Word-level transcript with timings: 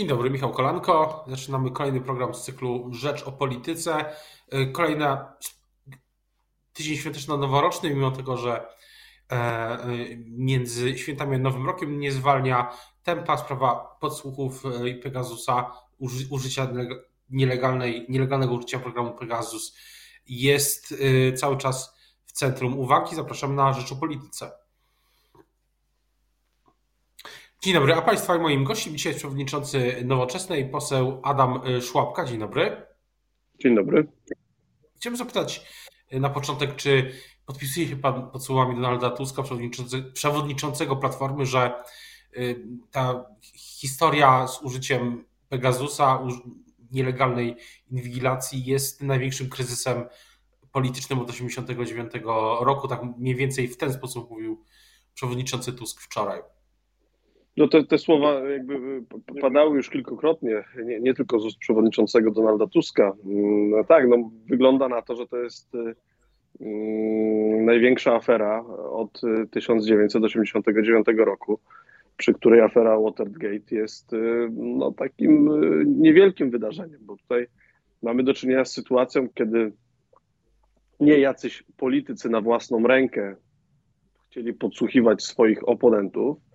Dzień 0.00 0.08
dobry, 0.08 0.30
Michał 0.30 0.52
Kolanko. 0.52 1.24
Zaczynamy 1.28 1.70
kolejny 1.70 2.00
program 2.00 2.34
z 2.34 2.42
cyklu 2.42 2.88
Rzecz 2.92 3.22
o 3.22 3.32
Polityce. 3.32 4.04
Kolejna 4.72 5.36
tydzień 6.72 6.96
świąteczno-noworoczny, 6.96 7.90
mimo 7.90 8.10
tego, 8.10 8.36
że 8.36 8.66
e, 9.32 9.78
między 10.26 10.98
świętami 10.98 11.36
a 11.36 11.38
Nowym 11.38 11.66
Rokiem 11.66 12.00
nie 12.00 12.12
zwalnia 12.12 12.72
tempa 13.02 13.36
sprawa 13.36 13.96
podsłuchów 14.00 14.62
e, 14.66 14.94
Pegasusa, 14.94 15.72
użycia 16.30 16.68
nielegalnej, 17.30 18.06
nielegalnego 18.08 18.54
użycia 18.54 18.78
programu 18.78 19.12
Pegasus 19.12 19.76
jest 20.26 20.94
e, 21.28 21.32
cały 21.32 21.56
czas 21.56 21.96
w 22.24 22.32
centrum 22.32 22.78
uwagi. 22.78 23.16
Zapraszam 23.16 23.54
na 23.54 23.72
Rzecz 23.72 23.92
o 23.92 23.96
Polityce. 23.96 24.52
Dzień 27.62 27.74
dobry, 27.74 27.94
a 27.94 28.02
Państwa 28.02 28.36
i 28.36 28.38
moim 28.38 28.64
gościem 28.64 28.92
dzisiaj 28.96 29.10
jest 29.10 29.20
przewodniczący 29.20 30.02
Nowoczesnej, 30.04 30.70
poseł 30.70 31.20
Adam 31.22 31.60
y, 31.66 31.82
Szłapka. 31.82 32.24
Dzień 32.24 32.38
dobry. 32.38 32.86
Dzień 33.58 33.74
dobry. 33.74 34.06
Chciałbym 34.96 35.18
zapytać 35.18 35.66
y, 36.12 36.20
na 36.20 36.30
początek, 36.30 36.76
czy 36.76 37.12
podpisuje 37.46 37.88
się 37.88 37.96
Pan 37.96 38.30
pod 38.30 38.44
słowami 38.44 38.74
Donalda 38.74 39.10
Tuska, 39.10 39.42
przewodniczącego 40.14 40.96
Platformy, 40.96 41.46
że 41.46 41.72
y, 42.36 42.66
ta 42.90 43.24
historia 43.54 44.46
z 44.46 44.62
użyciem 44.62 45.24
Pegasusa, 45.48 46.26
nielegalnej 46.90 47.56
inwigilacji 47.90 48.64
jest 48.64 49.02
największym 49.02 49.48
kryzysem 49.48 50.04
politycznym 50.72 51.18
od 51.18 51.26
1989 51.26 52.12
roku. 52.60 52.88
Tak 52.88 53.00
mniej 53.18 53.34
więcej 53.34 53.68
w 53.68 53.76
ten 53.76 53.92
sposób 53.92 54.30
mówił 54.30 54.64
przewodniczący 55.14 55.72
Tusk 55.72 56.00
wczoraj. 56.00 56.40
No 57.60 57.68
te, 57.68 57.84
te 57.84 57.98
słowa 57.98 58.48
jakby 58.48 58.74
y, 58.74 59.40
padały 59.40 59.76
już 59.76 59.90
kilkukrotnie, 59.90 60.64
nie, 60.84 61.00
nie 61.00 61.14
tylko 61.14 61.38
z 61.38 61.44
ust 61.44 61.58
przewodniczącego 61.58 62.30
Donalda 62.30 62.66
Tuska. 62.66 63.12
Mm, 63.24 63.70
no 63.70 63.84
tak, 63.84 64.08
no, 64.08 64.30
wygląda 64.46 64.88
na 64.88 65.02
to, 65.02 65.16
że 65.16 65.26
to 65.26 65.36
jest 65.36 65.74
y, 65.74 65.94
mm, 66.60 67.64
największa 67.64 68.14
afera 68.14 68.64
od 68.90 69.20
1989 69.50 71.08
y, 71.08 71.24
roku, 71.24 71.58
przy 72.16 72.34
której 72.34 72.60
afera 72.60 73.00
Watergate 73.00 73.74
jest 73.74 74.12
no, 74.50 74.92
takim 74.92 75.50
niewielkim 76.00 76.50
wydarzeniem, 76.50 77.00
bo 77.02 77.16
tutaj 77.16 77.46
mamy 78.02 78.22
do 78.22 78.34
czynienia 78.34 78.64
z 78.64 78.72
sytuacją, 78.72 79.28
kiedy 79.34 79.72
nie 81.00 81.18
jacyś 81.18 81.64
politycy 81.76 82.28
na 82.28 82.40
własną 82.40 82.86
rękę 82.86 83.36
chcieli 84.30 84.52
podsłuchiwać 84.54 85.22
swoich 85.22 85.68
oponentów, 85.68 86.49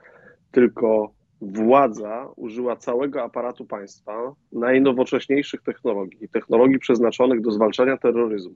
tylko 0.55 1.13
władza 1.41 2.29
użyła 2.35 2.75
całego 2.75 3.23
aparatu 3.23 3.65
państwa 3.65 4.33
najnowocześniejszych 4.51 5.61
technologii, 5.61 6.29
technologii 6.29 6.79
przeznaczonych 6.79 7.41
do 7.41 7.51
zwalczania 7.51 7.97
terroryzmu, 7.97 8.55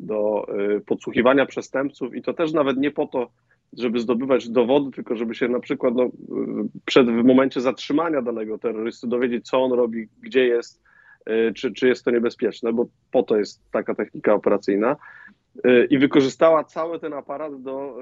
do 0.00 0.46
y, 0.76 0.80
podsłuchiwania 0.80 1.46
przestępców 1.46 2.14
i 2.14 2.22
to 2.22 2.34
też 2.34 2.52
nawet 2.52 2.76
nie 2.76 2.90
po 2.90 3.06
to, 3.06 3.30
żeby 3.78 4.00
zdobywać 4.00 4.48
dowody, 4.48 4.90
tylko 4.90 5.16
żeby 5.16 5.34
się 5.34 5.48
na 5.48 5.60
przykład 5.60 5.94
no, 5.94 6.04
y, 6.04 6.10
przed 6.84 7.06
w 7.06 7.24
momencie 7.24 7.60
zatrzymania 7.60 8.22
danego 8.22 8.58
terrorysty 8.58 9.06
dowiedzieć, 9.06 9.48
co 9.48 9.62
on 9.62 9.72
robi, 9.72 10.08
gdzie 10.20 10.46
jest, 10.46 10.82
y, 11.30 11.52
czy, 11.54 11.72
czy 11.72 11.88
jest 11.88 12.04
to 12.04 12.10
niebezpieczne, 12.10 12.72
bo 12.72 12.86
po 13.12 13.22
to 13.22 13.36
jest 13.36 13.70
taka 13.70 13.94
technika 13.94 14.34
operacyjna. 14.34 14.96
Y, 15.64 15.86
i 15.90 15.98
wykorzystała 15.98 16.64
cały 16.64 17.00
ten 17.00 17.12
aparat 17.12 17.62
do 17.62 17.96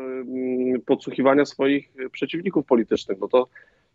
y, 0.77 0.81
podsłuchiwania 0.87 1.45
swoich 1.45 1.93
przeciwników 2.13 2.67
politycznych, 2.67 3.19
bo 3.19 3.29
to 3.29 3.49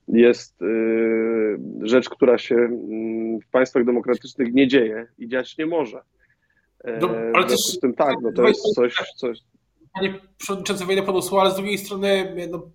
jest 0.07 0.61
y, 0.61 1.59
rzecz, 1.81 2.09
która 2.09 2.37
się 2.37 2.55
w 3.43 3.51
państwach 3.51 3.85
demokratycznych 3.85 4.53
nie 4.53 4.67
dzieje 4.67 5.07
i 5.17 5.27
dziać 5.27 5.57
nie 5.57 5.65
może. 5.65 6.01
No, 7.01 7.09
ale 7.33 7.45
też, 7.47 7.59
z 7.59 7.79
tym 7.79 7.93
tak, 7.93 8.15
no 8.21 8.31
to 8.31 8.47
jest 8.47 8.61
coś, 8.61 8.95
coś... 9.15 9.39
Panie 9.93 10.19
Przewodniczący, 10.37 10.85
wejdę 10.85 11.03
pod 11.03 11.25
słowo, 11.25 11.41
ale 11.41 11.51
z 11.51 11.55
drugiej 11.55 11.77
strony 11.77 12.35
no, 12.51 12.69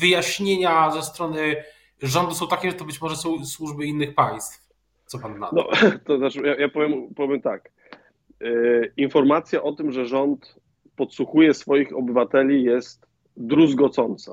wyjaśnienia 0.00 0.90
ze 0.90 1.02
strony 1.02 1.56
rządu 2.02 2.34
są 2.34 2.48
takie, 2.48 2.70
że 2.70 2.76
to 2.76 2.84
być 2.84 3.00
może 3.00 3.16
są 3.16 3.44
służby 3.44 3.86
innych 3.86 4.14
państw. 4.14 4.64
Co 5.06 5.18
pan 5.18 5.38
na 5.38 5.48
to? 5.48 5.54
No, 5.56 5.68
to 6.06 6.18
znaczy, 6.18 6.40
ja, 6.44 6.54
ja 6.54 6.68
powiem, 6.68 7.14
powiem 7.14 7.40
tak. 7.40 7.70
E, 8.40 8.50
informacja 8.96 9.62
o 9.62 9.72
tym, 9.72 9.92
że 9.92 10.06
rząd 10.06 10.56
podsłuchuje 10.96 11.54
swoich 11.54 11.96
obywateli 11.96 12.64
jest 12.64 13.06
druzgocąca 13.36 14.32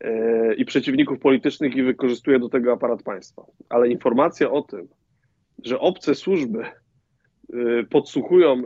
e, 0.00 0.54
i 0.54 0.64
przeciwników 0.64 1.18
politycznych 1.18 1.76
i 1.76 1.82
wykorzystuje 1.82 2.38
do 2.38 2.48
tego 2.48 2.72
aparat 2.72 3.02
państwa. 3.02 3.44
Ale 3.68 3.88
informacja 3.88 4.50
o 4.50 4.62
tym, 4.62 4.88
że 5.64 5.80
obce 5.80 6.14
służby 6.14 6.64
e, 6.64 6.72
podsłuchują 7.90 8.62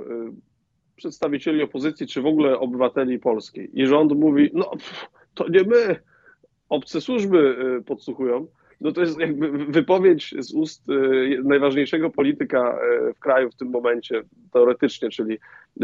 przedstawicieli 0.97 1.63
opozycji, 1.63 2.07
czy 2.07 2.23
w 2.23 2.27
ogóle 2.27 2.59
obywateli 2.59 3.19
polskiej 3.19 3.71
i 3.81 3.87
rząd 3.87 4.13
mówi, 4.13 4.51
no 4.55 4.71
to 5.35 5.49
nie 5.49 5.63
my, 5.63 5.97
obce 6.69 7.01
służby 7.01 7.57
podsłuchują, 7.87 8.47
no 8.83 8.93
to 8.93 9.01
jest 9.01 9.21
jakby 9.21 9.51
wypowiedź 9.51 10.35
z 10.39 10.55
ust 10.55 10.89
y, 10.89 11.41
najważniejszego 11.45 12.11
polityka 12.11 12.79
y, 13.09 13.15
w 13.15 13.19
kraju 13.19 13.51
w 13.51 13.57
tym 13.57 13.71
momencie, 13.71 14.23
teoretycznie, 14.53 15.11
czyli 15.11 15.39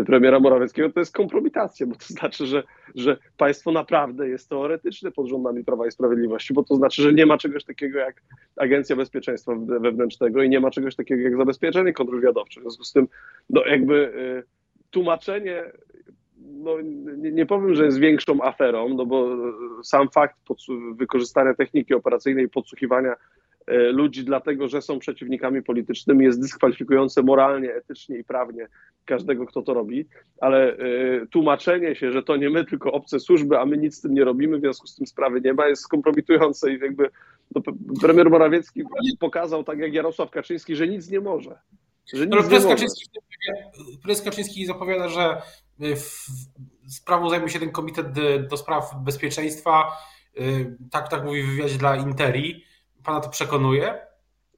premiera 0.07 0.41
Morawieckiego, 0.41 0.91
to 0.93 1.01
jest 1.01 1.13
kompromitacja, 1.13 1.87
bo 1.87 1.95
to 1.95 2.05
znaczy, 2.19 2.47
że, 2.47 2.63
że 2.95 3.17
państwo 3.37 3.73
naprawdę 3.73 4.29
jest 4.29 4.49
teoretyczne 4.49 5.11
pod 5.11 5.29
rządami 5.29 5.65
Prawa 5.65 5.87
i 5.87 5.91
Sprawiedliwości, 5.91 6.55
bo 6.55 6.65
to 6.65 6.77
znaczy, 6.77 7.03
że 7.03 7.13
nie 7.13 7.27
ma 7.27 7.39
czegoś 7.39 7.65
takiego 7.65 7.99
jak 7.99 8.23
Agencja 8.57 8.97
Bezpieczeństwa 8.97 9.53
Wewnętrznego 9.81 10.43
i 10.43 10.49
nie 10.49 10.61
ma 10.61 10.71
czegoś 10.71 10.97
takiego 10.97 11.23
jak 11.23 11.37
zabezpieczenie 11.37 11.93
kontrwywiadowcze. 11.93 12.61
W 12.61 12.63
związku 12.63 12.85
z 12.85 12.93
tym, 12.93 13.09
no 13.51 13.67
jakby 13.67 13.95
y, 13.95 14.43
tłumaczenie 14.91 15.65
no, 16.59 16.81
nie, 17.17 17.33
nie, 17.33 17.47
powiem, 17.47 17.75
że 17.75 17.85
jest 17.85 17.99
większą 17.99 18.43
aferą, 18.43 18.89
no 18.89 19.07
bo 19.07 19.37
sam 19.83 20.09
fakt 20.11 20.37
wykorzystania 20.95 21.55
techniki 21.55 21.95
operacyjnej 21.95 22.45
i 22.45 22.49
podsłuchiwania 22.49 23.15
e, 23.67 23.79
ludzi 23.79 24.25
dlatego, 24.25 24.69
że 24.69 24.83
są 24.83 24.99
przeciwnikami 24.99 25.63
politycznymi 25.63 26.25
jest 26.25 26.41
dyskwalifikujące 26.41 27.23
moralnie, 27.23 27.75
etycznie 27.75 28.19
i 28.19 28.25
prawnie 28.25 28.69
każdego, 29.05 29.47
kto 29.47 29.63
to 29.63 29.75
robi, 29.75 30.07
ale 30.41 30.73
y, 30.73 31.27
tłumaczenie 31.31 31.95
się, 31.95 32.13
że 32.13 32.23
to 32.23 32.37
nie 32.37 32.51
my, 32.51 32.65
tylko 32.65 32.93
obce 32.93 33.21
służby, 33.21 33.59
a 33.59 33.67
my 33.67 33.77
nic 33.77 33.97
z 33.97 34.01
tym 34.01 34.15
nie 34.15 34.25
robimy, 34.25 34.59
w 34.59 34.61
związku 34.61 34.87
z 34.87 34.95
tym 34.95 35.07
sprawy 35.07 35.41
nie 35.41 35.55
ma, 35.55 35.69
jest 35.69 35.83
skompromitujące 35.83 36.73
i 36.73 36.79
jakby 36.81 37.11
no, 37.55 37.63
premier 38.01 38.31
Morawiecki 38.31 38.83
pokazał, 39.21 39.65
tak 39.65 39.79
jak 39.79 39.95
Jarosław 39.95 40.31
Kaczyński, 40.31 40.77
że 40.77 40.89
nic 40.89 41.11
nie 41.11 41.21
może. 41.21 41.59
Że 42.13 42.27
nic 42.27 42.37
prezes, 42.37 42.67
Kaczyński, 42.67 43.11
prezes 44.03 44.25
Kaczyński 44.25 44.67
zapowiada, 44.67 45.09
że 45.09 45.43
sprawą 46.87 47.31
zajmie 47.31 47.49
się 47.49 47.59
ten 47.59 47.71
komitet 47.71 48.07
do 48.51 48.57
spraw 48.57 48.91
bezpieczeństwa. 49.05 49.85
Y, 50.41 50.77
tak, 50.91 51.09
tak 51.09 51.25
mówi 51.25 51.43
w 51.43 51.47
wywiadzie 51.47 51.79
dla 51.79 51.97
Interi. 51.97 52.65
Pana 53.05 53.21
to 53.21 53.31
przekonuje? 53.31 53.95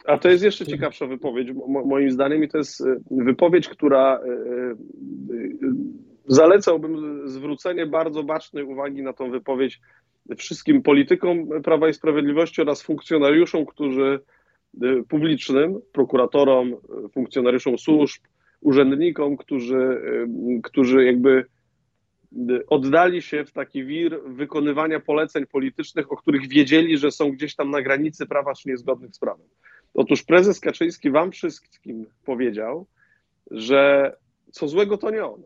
A 0.07 0.19
to 0.19 0.29
jest 0.29 0.45
jeszcze 0.45 0.67
ciekawsza 0.67 1.07
wypowiedź, 1.07 1.49
moim 1.67 2.11
zdaniem, 2.11 2.45
i 2.45 2.49
to 2.49 2.59
jest 2.59 2.81
y, 2.81 3.01
wypowiedź, 3.11 3.69
która 3.69 4.21
zalecałbym 6.27 7.23
zwrócenie 7.29 7.87
bardzo 7.87 8.23
bacznej 8.23 8.65
uwagi 8.65 9.03
na 9.03 9.13
tą 9.13 9.31
wypowiedź 9.31 9.81
wszystkim 10.37 10.83
politykom 10.83 11.49
Prawa 11.65 11.89
i 11.89 11.95
Sprawiedliwości 11.95 12.63
oraz 12.63 12.83
funkcjonariuszom, 12.83 13.67
którzy 13.67 14.21
Y, 14.83 15.05
publicznym, 15.09 15.81
prokuratorom, 15.93 16.73
y, 16.73 17.09
funkcjonariuszom 17.09 17.79
służb, 17.79 18.23
urzędnikom, 18.61 19.37
którzy, 19.37 19.77
y, 19.77 20.61
którzy 20.63 21.05
jakby 21.05 21.45
oddali 22.69 23.23
się 23.23 23.45
w 23.45 23.53
taki 23.53 23.85
wir 23.85 24.21
wykonywania 24.27 25.01
poleceń 25.01 25.47
politycznych, 25.47 26.13
o 26.13 26.17
których 26.17 26.49
wiedzieli, 26.49 26.99
że 26.99 27.11
są 27.11 27.31
gdzieś 27.33 27.55
tam 27.55 27.71
na 27.71 27.83
granicy 27.83 28.27
prawa 28.27 28.55
czy 28.55 28.69
niezgodnych 28.69 29.15
z 29.15 29.19
prawem. 29.19 29.47
Otóż 29.95 30.23
prezes 30.23 30.61
Kaczyński 30.61 31.11
wam 31.11 31.33
wszystkim 31.33 32.07
powiedział, 32.25 32.87
że 33.51 34.13
co 34.51 34.69
złego 34.69 34.99
to 34.99 35.11
nie 35.11 35.25
on. 35.25 35.43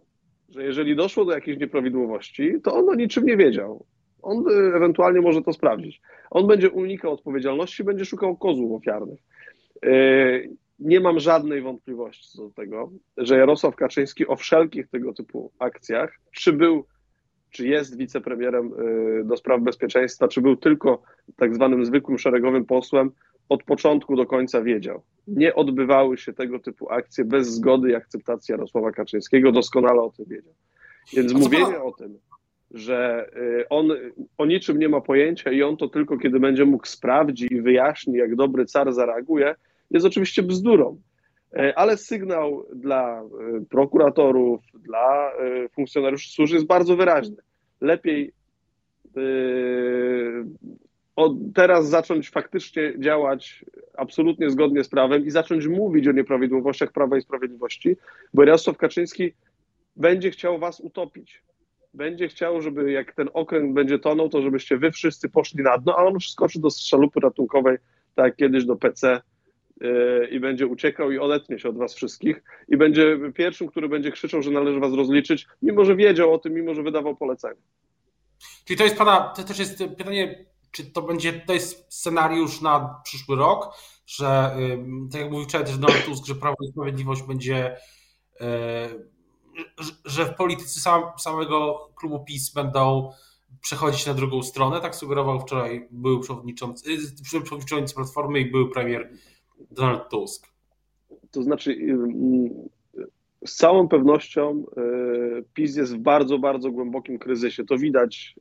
Że 0.48 0.64
jeżeli 0.64 0.96
doszło 0.96 1.24
do 1.24 1.32
jakichś 1.32 1.58
nieprawidłowości, 1.58 2.52
to 2.62 2.74
on 2.74 2.88
o 2.88 2.94
niczym 2.94 3.26
nie 3.26 3.36
wiedział. 3.36 3.86
On 4.22 4.44
ewentualnie 4.74 5.20
może 5.20 5.42
to 5.42 5.52
sprawdzić. 5.52 6.00
On 6.30 6.46
będzie 6.46 6.70
unikał 6.70 7.12
odpowiedzialności, 7.12 7.84
będzie 7.84 8.04
szukał 8.04 8.36
kozłów 8.36 8.72
ofiarnych. 8.72 9.20
Nie 10.78 11.00
mam 11.00 11.20
żadnej 11.20 11.62
wątpliwości 11.62 12.28
co 12.28 12.42
do 12.42 12.50
tego, 12.50 12.90
że 13.16 13.38
Jarosław 13.38 13.76
Kaczyński 13.76 14.26
o 14.26 14.36
wszelkich 14.36 14.88
tego 14.88 15.12
typu 15.12 15.52
akcjach, 15.58 16.20
czy 16.32 16.52
był, 16.52 16.86
czy 17.50 17.68
jest 17.68 17.96
wicepremierem 17.96 18.72
e, 19.20 19.24
do 19.24 19.36
spraw 19.36 19.60
bezpieczeństwa, 19.60 20.28
czy 20.28 20.40
był 20.40 20.56
tylko 20.56 21.02
tak 21.36 21.54
zwanym 21.54 21.86
zwykłym 21.86 22.18
szeregowym 22.18 22.64
posłem, 22.64 23.10
od 23.48 23.62
początku 23.62 24.16
do 24.16 24.26
końca 24.26 24.62
wiedział. 24.62 25.02
Nie 25.26 25.54
odbywały 25.54 26.18
się 26.18 26.32
tego 26.32 26.58
typu 26.58 26.90
akcje 26.90 27.24
bez 27.24 27.48
zgody 27.48 27.90
i 27.90 27.94
akceptacji 27.94 28.52
Jarosława 28.52 28.92
Kaczyńskiego, 28.92 29.52
doskonale 29.52 30.00
o 30.00 30.10
tym 30.10 30.26
wiedział. 30.28 30.54
Więc 31.16 31.32
mówienie 31.32 31.82
o 31.82 31.92
tym, 31.92 32.18
że 32.70 33.30
on 33.70 33.88
o 34.38 34.46
niczym 34.46 34.78
nie 34.78 34.88
ma 34.88 35.00
pojęcia 35.00 35.52
i 35.52 35.62
on 35.62 35.76
to 35.76 35.88
tylko 35.88 36.18
kiedy 36.18 36.40
będzie 36.40 36.64
mógł 36.64 36.86
sprawdzi 36.86 37.54
i 37.54 37.60
wyjaśni, 37.60 38.14
jak 38.14 38.36
dobry 38.36 38.66
car 38.66 38.92
zareaguje, 38.92 39.54
jest 39.90 40.06
oczywiście 40.06 40.42
bzdurą. 40.42 41.00
Ale 41.76 41.96
sygnał 41.96 42.66
dla 42.74 43.22
prokuratorów, 43.70 44.60
dla 44.74 45.32
funkcjonariuszy 45.74 46.30
służby 46.30 46.54
jest 46.54 46.66
bardzo 46.66 46.96
wyraźny. 46.96 47.36
Lepiej 47.80 48.32
teraz 51.54 51.88
zacząć 51.88 52.30
faktycznie 52.30 52.94
działać 52.98 53.64
absolutnie 53.96 54.50
zgodnie 54.50 54.84
z 54.84 54.88
prawem 54.88 55.26
i 55.26 55.30
zacząć 55.30 55.66
mówić 55.66 56.08
o 56.08 56.12
nieprawidłowościach 56.12 56.92
Prawa 56.92 57.16
i 57.16 57.22
Sprawiedliwości, 57.22 57.96
bo 58.34 58.44
Jarosław 58.44 58.76
Kaczyński 58.76 59.32
będzie 59.96 60.30
chciał 60.30 60.58
was 60.58 60.80
utopić. 60.80 61.42
Będzie 61.94 62.28
chciał, 62.28 62.60
żeby 62.60 62.92
jak 62.92 63.12
ten 63.12 63.28
okręt 63.32 63.74
będzie 63.74 63.98
tonął, 63.98 64.28
to 64.28 64.42
żebyście 64.42 64.76
wy 64.76 64.90
wszyscy 64.90 65.28
poszli 65.28 65.62
na 65.62 65.78
dno, 65.78 65.98
a 65.98 66.04
on 66.04 66.20
skoczy 66.20 66.60
do 66.60 66.70
szalupy 66.70 67.20
ratunkowej, 67.20 67.76
tak 68.14 68.24
jak 68.26 68.36
kiedyś 68.36 68.64
do 68.64 68.76
PC 68.76 69.20
i 70.30 70.40
będzie 70.40 70.66
uciekał 70.66 71.10
i 71.10 71.18
odetnie 71.18 71.58
się 71.58 71.68
od 71.68 71.78
was 71.78 71.94
wszystkich 71.94 72.42
i 72.68 72.76
będzie 72.76 73.18
pierwszym, 73.34 73.68
który 73.68 73.88
będzie 73.88 74.10
krzyczał, 74.12 74.42
że 74.42 74.50
należy 74.50 74.80
was 74.80 74.92
rozliczyć, 74.92 75.46
mimo 75.62 75.84
że 75.84 75.96
wiedział 75.96 76.34
o 76.34 76.38
tym, 76.38 76.54
mimo 76.54 76.74
że 76.74 76.82
wydawał 76.82 77.16
polecenie. 77.16 77.60
Czyli 78.64 78.78
to 78.78 78.84
jest 78.84 78.96
pana, 78.96 79.32
to 79.36 79.44
też 79.44 79.58
jest 79.58 79.78
pytanie 79.78 80.44
czy 80.74 80.84
to 80.84 81.02
będzie, 81.02 81.32
to 81.32 81.52
jest 81.52 81.94
scenariusz 81.94 82.60
na 82.60 83.00
przyszły 83.04 83.36
rok, 83.36 83.74
że 84.06 84.56
tak 85.12 85.20
jak 85.20 85.30
mówił 85.30 85.48
wczoraj 85.48 85.66
też 85.66 85.78
Donald 85.78 86.04
Tusk, 86.04 86.26
że 86.26 86.34
Prawo 86.34 86.56
i 86.60 86.68
Sprawiedliwość 86.68 87.22
będzie, 87.22 87.76
e, 88.40 88.88
że 90.04 90.24
w 90.24 90.34
polityce 90.34 90.80
sam, 90.80 91.02
samego 91.18 91.88
klubu 91.96 92.24
PiS 92.24 92.52
będą 92.52 93.12
przechodzić 93.60 94.06
na 94.06 94.14
drugą 94.14 94.42
stronę, 94.42 94.80
tak 94.80 94.96
sugerował 94.96 95.40
wczoraj 95.40 95.88
były 95.90 96.20
przewodniczący, 96.20 96.90
y, 96.90 97.42
przewodniczący 97.42 97.94
Platformy 97.94 98.40
i 98.40 98.50
był 98.50 98.70
premier 98.70 99.10
Donald 99.70 100.08
Tusk. 100.08 100.46
To 101.30 101.42
znaczy 101.42 101.76
z 103.46 103.56
całą 103.56 103.88
pewnością 103.88 104.64
e, 104.76 104.82
PiS 105.54 105.76
jest 105.76 105.96
w 105.96 105.98
bardzo, 105.98 106.38
bardzo 106.38 106.70
głębokim 106.70 107.18
kryzysie. 107.18 107.64
To 107.64 107.78
widać 107.78 108.36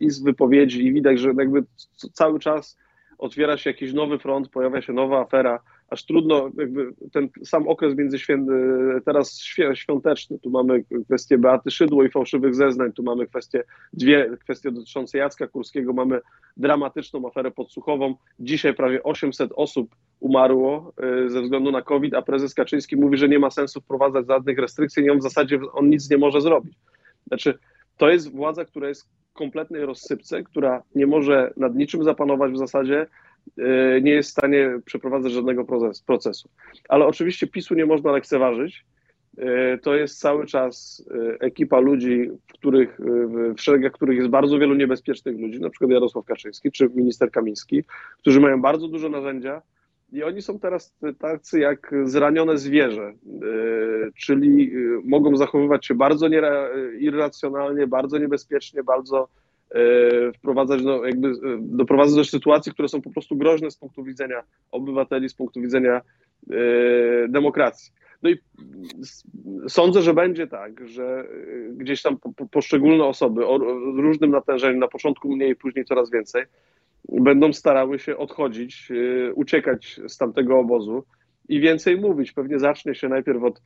i 0.00 0.10
z 0.10 0.22
wypowiedzi, 0.22 0.86
i 0.86 0.92
widać, 0.92 1.20
że 1.20 1.28
jakby 1.38 1.64
cały 2.12 2.38
czas 2.38 2.76
otwiera 3.18 3.56
się 3.56 3.70
jakiś 3.70 3.92
nowy 3.92 4.18
front, 4.18 4.48
pojawia 4.48 4.82
się 4.82 4.92
nowa 4.92 5.20
afera 5.20 5.60
aż 5.88 6.04
trudno, 6.04 6.50
jakby 6.58 6.92
ten 7.12 7.28
sam 7.44 7.68
okres 7.68 7.96
między 7.96 8.18
teraz 9.04 9.42
świąteczny, 9.74 10.38
tu 10.38 10.50
mamy 10.50 10.84
kwestię 11.04 11.38
Beaty 11.38 11.70
Szydło 11.70 12.04
i 12.04 12.10
fałszywych 12.10 12.54
zeznań, 12.54 12.92
tu 12.92 13.02
mamy 13.02 13.26
kwestie, 13.26 13.64
dwie 13.92 14.36
kwestie 14.40 14.70
dotyczące 14.70 15.18
Jacka 15.18 15.46
Kurskiego, 15.46 15.92
mamy 15.92 16.20
dramatyczną 16.56 17.28
aferę 17.28 17.50
podsłuchową. 17.50 18.14
Dzisiaj 18.40 18.74
prawie 18.74 19.02
800 19.02 19.50
osób 19.54 19.94
umarło 20.20 20.92
y, 21.24 21.30
ze 21.30 21.42
względu 21.42 21.72
na 21.72 21.82
COVID, 21.82 22.14
a 22.14 22.22
prezes 22.22 22.54
Kaczyński 22.54 22.96
mówi, 22.96 23.16
że 23.18 23.28
nie 23.28 23.38
ma 23.38 23.50
sensu 23.50 23.80
wprowadzać 23.80 24.26
żadnych 24.26 24.58
restrykcji 24.58 25.04
i 25.04 25.10
on 25.10 25.18
w 25.18 25.22
zasadzie 25.22 25.58
on 25.72 25.90
nic 25.90 26.10
nie 26.10 26.18
może 26.18 26.40
zrobić. 26.40 26.74
Znaczy, 27.26 27.58
to 27.96 28.10
jest 28.10 28.32
władza, 28.32 28.64
która 28.64 28.88
jest 28.88 29.08
kompletnej 29.32 29.86
rozsypce, 29.86 30.42
która 30.42 30.82
nie 30.94 31.06
może 31.06 31.52
nad 31.56 31.74
niczym 31.74 32.04
zapanować 32.04 32.52
w 32.52 32.58
zasadzie, 32.58 33.06
nie 34.02 34.10
jest 34.10 34.28
w 34.28 34.32
stanie 34.32 34.80
przeprowadzać 34.84 35.32
żadnego 35.32 35.64
procesu. 36.06 36.48
Ale 36.88 37.06
oczywiście 37.06 37.46
PiSu 37.46 37.74
nie 37.74 37.86
można 37.86 38.12
lekceważyć. 38.12 38.84
E, 39.38 39.78
to 39.78 39.94
jest 39.94 40.20
cały 40.20 40.46
czas 40.46 41.04
e, 41.10 41.40
ekipa 41.40 41.78
ludzi, 41.80 42.30
w, 42.48 42.52
których, 42.52 43.00
w 43.56 43.60
szeregach 43.60 43.92
których 43.92 44.18
jest 44.18 44.30
bardzo 44.30 44.58
wielu 44.58 44.74
niebezpiecznych 44.74 45.40
ludzi, 45.40 45.60
na 45.60 45.70
przykład 45.70 45.90
Jarosław 45.90 46.24
Kaczyński 46.24 46.72
czy 46.72 46.90
minister 46.94 47.30
Kamiński, 47.30 47.84
którzy 48.18 48.40
mają 48.40 48.60
bardzo 48.60 48.88
dużo 48.88 49.08
narzędzia 49.08 49.62
i 50.12 50.22
oni 50.22 50.42
są 50.42 50.58
teraz 50.58 50.96
tacy 51.18 51.60
jak 51.60 51.94
zranione 52.04 52.58
zwierzę, 52.58 53.12
czyli 54.16 54.72
mogą 55.04 55.36
zachowywać 55.36 55.86
się 55.86 55.94
bardzo 55.94 56.28
irracjonalnie, 56.98 57.86
bardzo 57.86 58.18
niebezpiecznie, 58.18 58.82
bardzo 58.82 59.28
wprowadzać, 60.38 60.82
no, 60.82 61.04
jakby 61.04 61.28
e, 61.28 61.32
doprowadzać 61.60 62.16
do 62.16 62.24
sytuacji, 62.24 62.72
które 62.72 62.88
są 62.88 63.02
po 63.02 63.10
prostu 63.10 63.36
groźne 63.36 63.70
z 63.70 63.76
punktu 63.76 64.04
widzenia 64.04 64.42
obywateli, 64.70 65.28
z 65.28 65.34
punktu 65.34 65.60
widzenia 65.60 66.00
e, 66.50 66.54
demokracji. 67.28 67.92
No 68.22 68.30
i 68.30 68.38
sądzę, 69.68 70.02
że 70.02 70.14
będzie 70.14 70.46
tak, 70.46 70.88
że 70.88 71.28
gdzieś 71.72 72.02
tam 72.02 72.16
poszczególne 72.50 73.04
osoby 73.04 73.46
o 73.46 73.58
różnym 73.96 74.30
natężeniu, 74.30 74.78
na 74.78 74.88
początku 74.88 75.36
mniej, 75.36 75.56
później 75.56 75.84
coraz 75.84 76.10
więcej, 76.10 76.44
będą 77.08 77.52
starały 77.52 77.98
się 77.98 78.16
odchodzić, 78.16 78.88
uciekać 79.34 80.00
z 80.08 80.16
tamtego 80.16 80.58
obozu 80.58 81.04
i 81.48 81.60
więcej 81.60 82.00
mówić. 82.00 82.32
Pewnie 82.32 82.58
zacznie 82.58 82.94
się 82.94 83.08
najpierw 83.08 83.42
od 83.42 83.62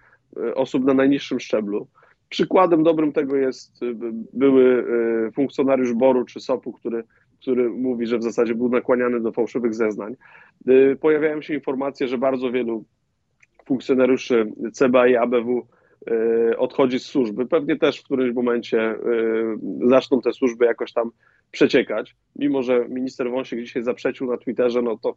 osób 0.54 0.84
na 0.84 0.94
najniższym 0.94 1.40
szczeblu, 1.40 1.86
Przykładem 2.30 2.82
dobrym 2.82 3.12
tego 3.12 3.36
jest 3.36 3.82
y, 3.82 3.94
były 4.32 4.84
y, 5.28 5.32
funkcjonariusz 5.32 5.92
Boru 5.92 6.24
czy 6.24 6.40
SOP-u, 6.40 6.72
który, 6.72 7.04
który 7.40 7.70
mówi, 7.70 8.06
że 8.06 8.18
w 8.18 8.22
zasadzie 8.22 8.54
był 8.54 8.68
nakłaniany 8.68 9.20
do 9.20 9.32
fałszywych 9.32 9.74
zeznań. 9.74 10.16
Y, 10.68 10.96
pojawiają 11.00 11.42
się 11.42 11.54
informacje, 11.54 12.08
że 12.08 12.18
bardzo 12.18 12.50
wielu 12.50 12.84
funkcjonariuszy 13.64 14.52
CBA 14.72 15.08
i 15.08 15.16
ABW 15.16 15.66
odchodzi 16.58 16.98
z 16.98 17.06
służby. 17.06 17.46
Pewnie 17.46 17.76
też 17.76 18.00
w 18.00 18.04
którymś 18.04 18.34
momencie 18.34 18.94
zaczną 19.88 20.20
te 20.20 20.32
służby 20.32 20.64
jakoś 20.64 20.92
tam 20.92 21.10
przeciekać. 21.50 22.16
Mimo, 22.36 22.62
że 22.62 22.88
minister 22.88 23.30
Wąsik 23.30 23.60
dzisiaj 23.60 23.82
zaprzeczył 23.82 24.26
na 24.26 24.36
Twitterze, 24.36 24.82
no 24.82 24.98
to 24.98 25.14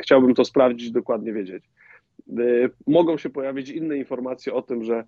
chciałbym 0.00 0.34
to 0.34 0.44
sprawdzić, 0.44 0.90
dokładnie 0.90 1.32
wiedzieć. 1.32 1.64
Mogą 2.86 3.16
się 3.16 3.30
pojawić 3.30 3.70
inne 3.70 3.96
informacje 3.96 4.54
o 4.54 4.62
tym, 4.62 4.84
że 4.84 5.04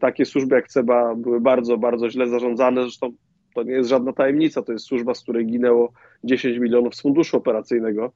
takie 0.00 0.24
służby 0.24 0.54
jak 0.54 0.68
CEBA 0.68 1.14
były 1.14 1.40
bardzo, 1.40 1.78
bardzo 1.78 2.10
źle 2.10 2.28
zarządzane. 2.28 2.82
Zresztą 2.82 3.12
to 3.54 3.62
nie 3.62 3.72
jest 3.72 3.90
żadna 3.90 4.12
tajemnica, 4.12 4.62
to 4.62 4.72
jest 4.72 4.84
służba, 4.84 5.14
z 5.14 5.22
której 5.22 5.46
ginęło 5.46 5.92
10 6.24 6.58
milionów 6.58 6.94
z 6.94 7.00
funduszu 7.00 7.36
operacyjnego, 7.36 8.12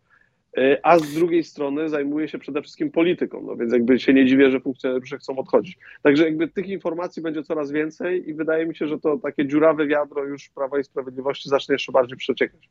y, 0.58 0.76
a 0.82 0.98
z 0.98 1.14
drugiej 1.14 1.44
strony 1.44 1.88
zajmuje 1.88 2.28
się 2.28 2.38
przede 2.38 2.62
wszystkim 2.62 2.90
polityką, 2.90 3.42
no 3.42 3.56
więc 3.56 3.72
jakby 3.72 3.98
się 3.98 4.14
nie 4.14 4.26
dziwię, 4.26 4.50
że 4.50 4.60
funkcjonariusze 4.60 5.18
chcą 5.18 5.36
odchodzić. 5.36 5.78
Także 6.02 6.24
jakby 6.24 6.48
tych 6.48 6.68
informacji 6.68 7.22
będzie 7.22 7.42
coraz 7.42 7.70
więcej 7.70 8.30
i 8.30 8.34
wydaje 8.34 8.66
mi 8.66 8.76
się, 8.76 8.88
że 8.88 8.98
to 8.98 9.18
takie 9.18 9.46
dziurawe 9.46 9.86
wiadro 9.86 10.24
już 10.24 10.48
Prawa 10.48 10.78
i 10.78 10.84
Sprawiedliwości 10.84 11.48
zacznie 11.48 11.72
jeszcze 11.72 11.92
bardziej 11.92 12.16
przeciekać. 12.16 12.68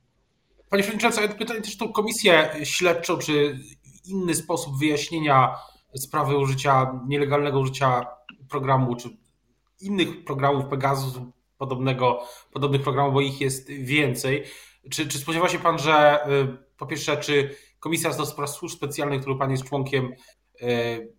Panie 0.69 0.83
Przewodniczący, 0.83 1.21
ja 1.21 1.27
pytanie 1.27 1.61
też 1.61 1.77
tą 1.77 1.91
komisję 1.91 2.49
śledczą, 2.63 3.17
czy 3.17 3.59
inny 4.07 4.35
sposób 4.35 4.79
wyjaśnienia 4.79 5.55
sprawy 5.95 6.37
użycia, 6.37 6.99
nielegalnego 7.07 7.59
użycia 7.59 8.05
programu, 8.49 8.95
czy 8.95 9.09
innych 9.81 10.25
programów 10.25 10.65
Pegasus, 10.65 11.19
podobnego, 11.57 12.23
podobnych 12.51 12.81
programów, 12.81 13.13
bo 13.13 13.21
ich 13.21 13.41
jest 13.41 13.69
więcej. 13.69 14.43
Czy, 14.89 15.07
czy 15.07 15.17
spodziewa 15.17 15.49
się 15.49 15.59
Pan, 15.59 15.79
że 15.79 16.27
y, 16.29 16.57
po 16.77 16.85
pierwsze, 16.85 17.17
czy 17.17 17.55
Komisja 17.79 18.13
do 18.13 18.25
Spraw 18.25 18.49
Służb 18.49 18.77
Specjalnych, 18.77 19.21
której 19.21 19.39
Pan 19.39 19.51
jest 19.51 19.63
członkiem, 19.63 20.13
y, 20.61 21.13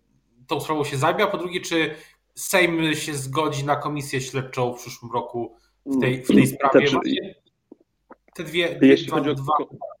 tą 0.47 0.59
sprawą 0.59 0.83
się 0.83 0.97
zajmie, 0.97 1.23
a 1.23 1.27
po 1.27 1.37
drugie, 1.37 1.61
czy 1.61 1.95
Sejm 2.35 2.95
się 2.95 3.13
zgodzi 3.13 3.65
na 3.65 3.75
komisję 3.75 4.21
śledczą 4.21 4.73
w 4.73 4.81
przyszłym 4.81 5.11
roku 5.11 5.55
w 5.85 5.99
tej, 5.99 6.23
w 6.23 6.27
tej 6.27 6.47
sprawie? 6.47 6.87
Znaczy, 6.87 7.35
te 8.35 8.43
dwie, 8.43 8.79
jeśli 8.81 9.09
chodzi 9.09 9.29
o, 9.29 9.35
dwa 9.35 9.53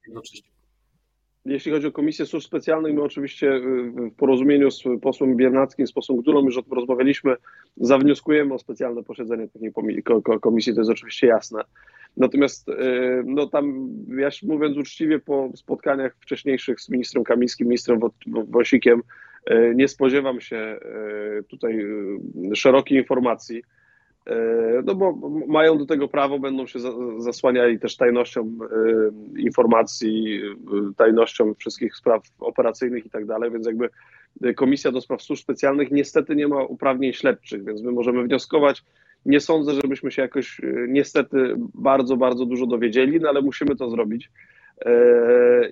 jednocześnie. 0.07 0.49
Jeśli 1.47 1.71
chodzi 1.71 1.87
o 1.87 1.91
Komisję 1.91 2.25
Służb 2.25 2.47
Specjalnych, 2.47 2.93
my 2.93 3.01
oczywiście 3.01 3.51
y, 3.55 3.61
w 3.91 4.15
porozumieniu 4.17 4.71
z 4.71 4.83
posłem 5.01 5.35
Biernackim, 5.35 5.87
z 5.87 5.91
posłem 5.91 6.19
Gdulą 6.21 6.45
już 6.45 6.59
rozmawialiśmy, 6.71 7.35
zawnioskujemy 7.77 8.53
o 8.53 8.59
specjalne 8.59 9.03
posiedzenie 9.03 9.47
takiej 9.47 9.71
komisji, 10.41 10.73
to 10.73 10.81
jest 10.81 10.91
oczywiście 10.91 11.27
jasne. 11.27 11.61
Natomiast 12.17 12.69
y, 12.69 12.73
no 13.25 13.47
tam, 13.47 13.89
ja 14.17 14.29
mówiąc 14.43 14.77
uczciwie, 14.77 15.19
po 15.19 15.49
spotkaniach 15.55 16.15
wcześniejszych 16.19 16.81
z 16.81 16.89
ministrem 16.89 17.23
Kamińskim, 17.23 17.67
ministrem 17.67 17.99
Wąsikiem, 18.27 19.01
y, 19.51 19.73
nie 19.75 19.87
spodziewam 19.87 20.41
się 20.41 20.79
tutaj 21.47 21.85
szerokiej 22.53 22.97
informacji 22.97 23.63
no 24.83 24.95
bo 24.95 25.13
mają 25.47 25.77
do 25.77 25.85
tego 25.85 26.07
prawo, 26.07 26.39
będą 26.39 26.67
się 26.67 26.79
zasłaniali 27.17 27.79
też 27.79 27.97
tajnością 27.97 28.41
e, 28.41 29.41
informacji, 29.41 30.41
e, 30.41 30.93
tajnością 30.97 31.53
wszystkich 31.53 31.95
spraw 31.95 32.23
operacyjnych 32.39 33.05
i 33.05 33.09
tak 33.09 33.25
dalej, 33.25 33.51
więc 33.51 33.67
jakby 33.67 33.89
Komisja 34.55 34.91
do 34.91 35.01
Spraw 35.01 35.21
Służb 35.21 35.43
Specjalnych 35.43 35.91
niestety 35.91 36.35
nie 36.35 36.47
ma 36.47 36.63
uprawnień 36.63 37.13
śledczych, 37.13 37.65
więc 37.65 37.81
my 37.81 37.91
możemy 37.91 38.23
wnioskować. 38.23 38.83
Nie 39.25 39.39
sądzę, 39.39 39.73
żebyśmy 39.73 40.11
się 40.11 40.21
jakoś 40.21 40.61
niestety 40.87 41.55
bardzo, 41.73 42.17
bardzo 42.17 42.45
dużo 42.45 42.65
dowiedzieli, 42.65 43.19
no 43.19 43.29
ale 43.29 43.41
musimy 43.41 43.75
to 43.75 43.89
zrobić 43.89 44.31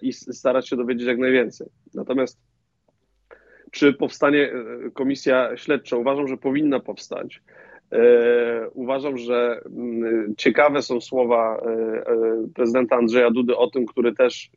i 0.01 0.13
starać 0.13 0.69
się 0.69 0.75
dowiedzieć 0.75 1.07
jak 1.07 1.17
najwięcej. 1.17 1.67
Natomiast 1.93 2.39
czy 3.71 3.93
powstanie 3.93 4.51
komisja 4.93 5.57
śledcza? 5.57 5.97
Uważam, 5.97 6.27
że 6.27 6.37
powinna 6.37 6.79
powstać. 6.79 7.41
Uważam, 8.73 9.17
że 9.17 9.61
mm, 9.65 10.33
ciekawe 10.37 10.81
są 10.81 11.01
słowa 11.01 11.61
prezydenta 12.55 12.95
Andrzeja 12.95 13.31
Dudy 13.31 13.57
o 13.57 13.69
tym, 13.69 13.85
który 13.85 14.15
też 14.15 14.49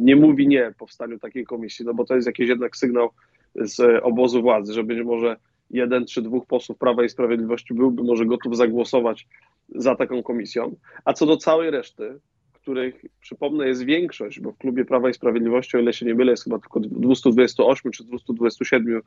nie 0.00 0.16
mówi 0.16 0.48
nie 0.48 0.74
powstaniu 0.78 1.18
takiej 1.18 1.44
komisji, 1.44 1.84
no 1.84 1.94
bo 1.94 2.04
to 2.04 2.14
jest 2.14 2.26
jakiś 2.26 2.48
jednak 2.48 2.76
sygnał 2.76 3.10
z 3.54 4.02
obozu 4.02 4.42
władzy, 4.42 4.72
że 4.72 4.84
być 4.84 5.02
może 5.04 5.36
jeden 5.70 6.06
czy 6.06 6.22
dwóch 6.22 6.46
posłów 6.46 6.78
Prawa 6.78 7.04
i 7.04 7.08
Sprawiedliwości 7.08 7.74
byłby 7.74 8.02
może 8.02 8.26
gotów 8.26 8.56
zagłosować 8.56 9.26
za 9.68 9.94
taką 9.94 10.22
komisją. 10.22 10.76
A 11.04 11.12
co 11.12 11.26
do 11.26 11.36
całej 11.36 11.70
reszty, 11.70 12.18
których 12.52 13.04
przypomnę 13.20 13.68
jest 13.68 13.84
większość, 13.84 14.40
bo 14.40 14.52
w 14.52 14.58
klubie 14.58 14.84
Prawa 14.84 15.10
i 15.10 15.14
Sprawiedliwości, 15.14 15.76
o 15.76 15.80
ile 15.80 15.92
się 15.92 16.06
nie 16.06 16.14
mylę, 16.14 16.30
jest 16.30 16.44
chyba 16.44 16.58
tylko 16.58 16.80
228 16.80 17.92
czy 17.92 18.04
227 18.04 19.02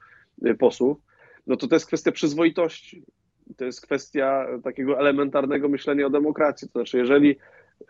posłów, 0.60 0.98
no 1.48 1.56
to 1.56 1.68
to 1.68 1.76
jest 1.76 1.88
kwestia 1.88 2.12
przyzwoitości. 2.12 3.04
To 3.58 3.66
jest 3.66 3.82
kwestia 3.82 4.48
takiego 4.64 5.00
elementarnego 5.00 5.70
myślenia 5.70 6.06
o 6.06 6.10
demokracji. 6.10 6.68
To 6.68 6.80
znaczy, 6.80 6.98
jeżeli 6.98 7.30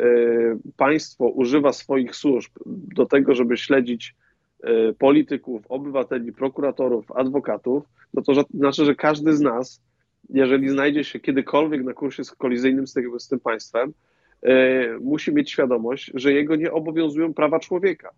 y, 0.01 0.57
państwo 0.77 1.29
używa 1.29 1.73
swoich 1.73 2.15
służb 2.15 2.51
do 2.65 3.05
tego, 3.05 3.35
żeby 3.35 3.57
śledzić 3.57 4.15
y, 4.63 4.95
polityków, 4.99 5.65
obywateli, 5.69 6.33
prokuratorów, 6.33 7.11
adwokatów, 7.11 7.83
no 8.13 8.21
to 8.21 8.33
znaczy, 8.53 8.85
że 8.85 8.95
każdy 8.95 9.35
z 9.35 9.41
nas, 9.41 9.81
jeżeli 10.29 10.69
znajdzie 10.69 11.03
się 11.03 11.19
kiedykolwiek 11.19 11.83
na 11.83 11.93
kursie 11.93 12.23
kolizyjnym 12.37 12.87
z, 12.87 12.93
z 13.17 13.27
tym 13.27 13.39
państwem, 13.39 13.93
e, 14.41 14.99
musi 14.99 15.33
mieć 15.33 15.51
świadomość, 15.51 16.11
że 16.13 16.33
jego 16.33 16.55
nie 16.55 16.71
obowiązują 16.71 17.33
prawa 17.33 17.59
człowieka, 17.59 18.09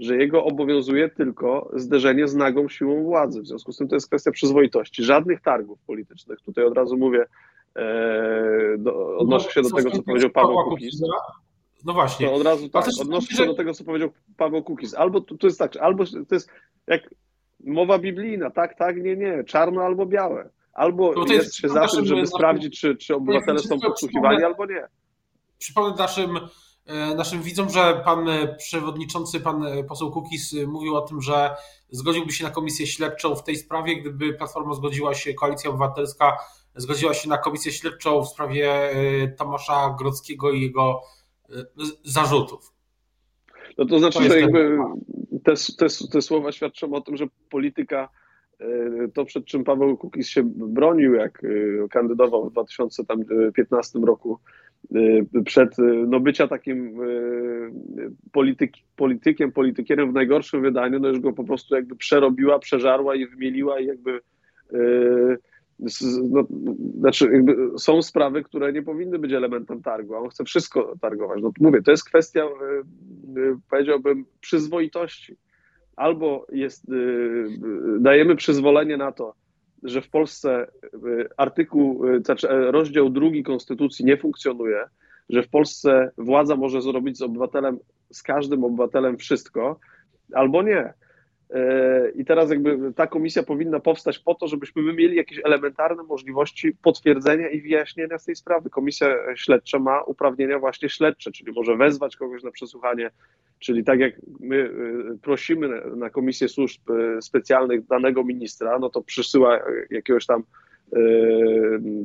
że 0.00 0.16
jego 0.16 0.44
obowiązuje 0.44 1.08
tylko 1.08 1.70
zderzenie 1.74 2.28
z 2.28 2.34
nagą 2.34 2.68
siłą 2.68 3.02
władzy. 3.02 3.42
W 3.42 3.46
związku 3.46 3.72
z 3.72 3.76
tym 3.76 3.88
to 3.88 3.96
jest 3.96 4.06
kwestia 4.06 4.30
przyzwoitości. 4.30 5.04
Żadnych 5.04 5.40
targów 5.40 5.78
politycznych. 5.86 6.40
Tutaj 6.40 6.64
od 6.64 6.76
razu 6.76 6.96
mówię, 6.96 7.24
e, 7.76 8.76
do, 8.78 9.16
odnoszę 9.16 9.50
się 9.50 9.62
do 9.62 9.70
tego, 9.70 9.90
co 9.90 10.02
powiedział 10.02 10.30
Paweł 10.30 10.56
Kukiz. 10.64 11.02
No 11.84 11.92
właśnie. 11.92 12.26
To 12.26 12.34
od 12.34 12.42
razu 12.42 12.68
tak, 12.68 12.84
odnoszę 13.00 13.34
się 13.34 13.46
do 13.46 13.54
tego, 13.54 13.74
co 13.74 13.84
powiedział 13.84 14.10
Paweł 14.36 14.62
Kukiz. 14.62 14.94
Albo 14.94 15.20
to, 15.20 15.36
to 15.36 15.46
jest 15.46 15.58
tak, 15.58 15.76
albo 15.76 16.04
to 16.04 16.34
jest 16.34 16.50
jak 16.86 17.14
mowa 17.64 17.98
biblijna, 17.98 18.50
tak, 18.50 18.78
tak, 18.78 18.96
nie, 18.96 19.16
nie, 19.16 19.44
czarno 19.44 19.82
albo 19.82 20.06
białe. 20.06 20.50
Albo 20.72 21.12
no 21.12 21.32
jest, 21.32 21.56
się 21.56 21.68
za 21.68 21.88
tym, 21.88 22.06
żeby 22.06 22.26
sprawdzić, 22.26 22.80
czy, 22.80 22.96
czy 22.96 23.14
obywatele 23.14 23.58
są 23.58 23.80
podsłuchiwani, 23.80 24.44
albo 24.44 24.66
nie. 24.66 24.86
Przypomnę 25.58 25.96
naszym, 25.98 26.38
naszym 27.16 27.42
widzom, 27.42 27.68
że 27.70 28.02
pan 28.04 28.26
przewodniczący, 28.58 29.40
pan 29.40 29.64
poseł 29.88 30.10
Kukis 30.10 30.54
mówił 30.66 30.96
o 30.96 31.00
tym, 31.00 31.20
że 31.20 31.50
zgodziłby 31.90 32.32
się 32.32 32.44
na 32.44 32.50
komisję 32.50 32.86
śledczą 32.86 33.36
w 33.36 33.44
tej 33.44 33.56
sprawie, 33.56 34.00
gdyby 34.00 34.32
Platforma 34.32 34.74
zgodziła 34.74 35.14
się, 35.14 35.34
Koalicja 35.34 35.70
Obywatelska 35.70 36.36
zgodziła 36.76 37.14
się 37.14 37.28
na 37.28 37.38
komisję 37.38 37.72
śledczą 37.72 38.22
w 38.22 38.28
sprawie 38.28 38.72
e, 38.72 39.28
Tomasza 39.28 39.96
Grodzkiego 39.98 40.52
i 40.52 40.60
jego 40.60 41.00
e, 41.50 41.54
zarzutów. 42.04 42.72
No 43.78 43.84
to 43.84 43.98
znaczy, 43.98 44.18
to 44.18 44.24
że 44.24 44.40
jakby 44.40 44.78
te, 45.44 45.54
te, 45.78 45.86
te 46.12 46.22
słowa 46.22 46.52
świadczą 46.52 46.94
o 46.94 47.00
tym, 47.00 47.16
że 47.16 47.26
polityka 47.50 48.08
e, 48.60 48.66
to, 49.14 49.24
przed 49.24 49.44
czym 49.44 49.64
Paweł 49.64 49.96
Kukiz 49.96 50.28
się 50.28 50.42
bronił, 50.54 51.14
jak 51.14 51.44
e, 51.44 51.88
kandydował 51.88 52.48
w 52.48 52.52
2015 52.52 53.98
roku, 53.98 54.38
e, 54.44 54.71
przed 55.44 55.76
no, 56.06 56.20
bycia 56.20 56.48
takim 56.48 56.96
polityk, 58.32 58.72
politykiem, 58.96 59.52
politykierem 59.52 60.10
w 60.10 60.14
najgorszym 60.14 60.62
wydaniu, 60.62 61.00
no 61.00 61.08
już 61.08 61.20
go 61.20 61.32
po 61.32 61.44
prostu 61.44 61.74
jakby 61.74 61.96
przerobiła, 61.96 62.58
przeżarła 62.58 63.14
i 63.14 63.26
wymieliła 63.26 63.80
i 63.80 63.86
jakby 63.86 64.20
no, 66.30 66.46
znaczy 66.98 67.44
są 67.78 68.02
sprawy, 68.02 68.42
które 68.42 68.72
nie 68.72 68.82
powinny 68.82 69.18
być 69.18 69.32
elementem 69.32 69.82
targu, 69.82 70.14
a 70.14 70.18
on 70.18 70.28
chce 70.28 70.44
wszystko 70.44 70.94
targować. 71.00 71.42
No 71.42 71.52
mówię, 71.60 71.82
to 71.82 71.90
jest 71.90 72.04
kwestia, 72.04 72.44
powiedziałbym, 73.70 74.24
przyzwoitości. 74.40 75.36
Albo 75.96 76.46
jest, 76.52 76.90
dajemy 78.00 78.36
przyzwolenie 78.36 78.96
na 78.96 79.12
to, 79.12 79.34
że 79.82 80.02
w 80.02 80.10
Polsce 80.10 80.66
artykuł, 81.36 82.04
znaczy 82.24 82.48
rozdział 82.48 83.10
drugi 83.10 83.42
Konstytucji 83.42 84.04
nie 84.04 84.16
funkcjonuje, 84.16 84.84
że 85.28 85.42
w 85.42 85.48
Polsce 85.48 86.10
władza 86.18 86.56
może 86.56 86.82
zrobić 86.82 87.18
z 87.18 87.22
obywatelem, 87.22 87.78
z 88.12 88.22
każdym 88.22 88.64
obywatelem 88.64 89.18
wszystko, 89.18 89.80
albo 90.32 90.62
nie. 90.62 90.94
E, 91.52 92.10
I 92.10 92.24
teraz 92.24 92.50
jakby 92.50 92.92
ta 92.96 93.06
komisja 93.06 93.42
powinna 93.42 93.80
powstać 93.80 94.18
po 94.18 94.34
to, 94.34 94.48
żebyśmy 94.48 94.82
my 94.82 94.92
mieli 94.92 95.16
jakieś 95.16 95.40
elementarne 95.44 96.02
możliwości 96.02 96.76
potwierdzenia 96.82 97.48
i 97.48 97.60
wyjaśnienia 97.60 98.18
z 98.18 98.24
tej 98.24 98.36
sprawy. 98.36 98.70
Komisja 98.70 99.16
śledcza 99.36 99.78
ma 99.78 100.02
uprawnienia 100.02 100.58
właśnie 100.58 100.88
śledcze, 100.88 101.32
czyli 101.32 101.52
może 101.52 101.76
wezwać 101.76 102.16
kogoś 102.16 102.42
na 102.42 102.50
przesłuchanie, 102.50 103.10
czyli 103.58 103.84
tak 103.84 104.00
jak 104.00 104.14
my 104.40 104.56
e, 104.56 105.18
prosimy 105.22 105.68
na 105.96 106.10
komisję 106.10 106.48
służb 106.48 106.90
e, 106.90 107.22
specjalnych 107.22 107.86
danego 107.86 108.24
ministra, 108.24 108.78
no 108.78 108.90
to 108.90 109.02
przysyła 109.02 109.60
jakiegoś 109.90 110.26
tam 110.26 110.42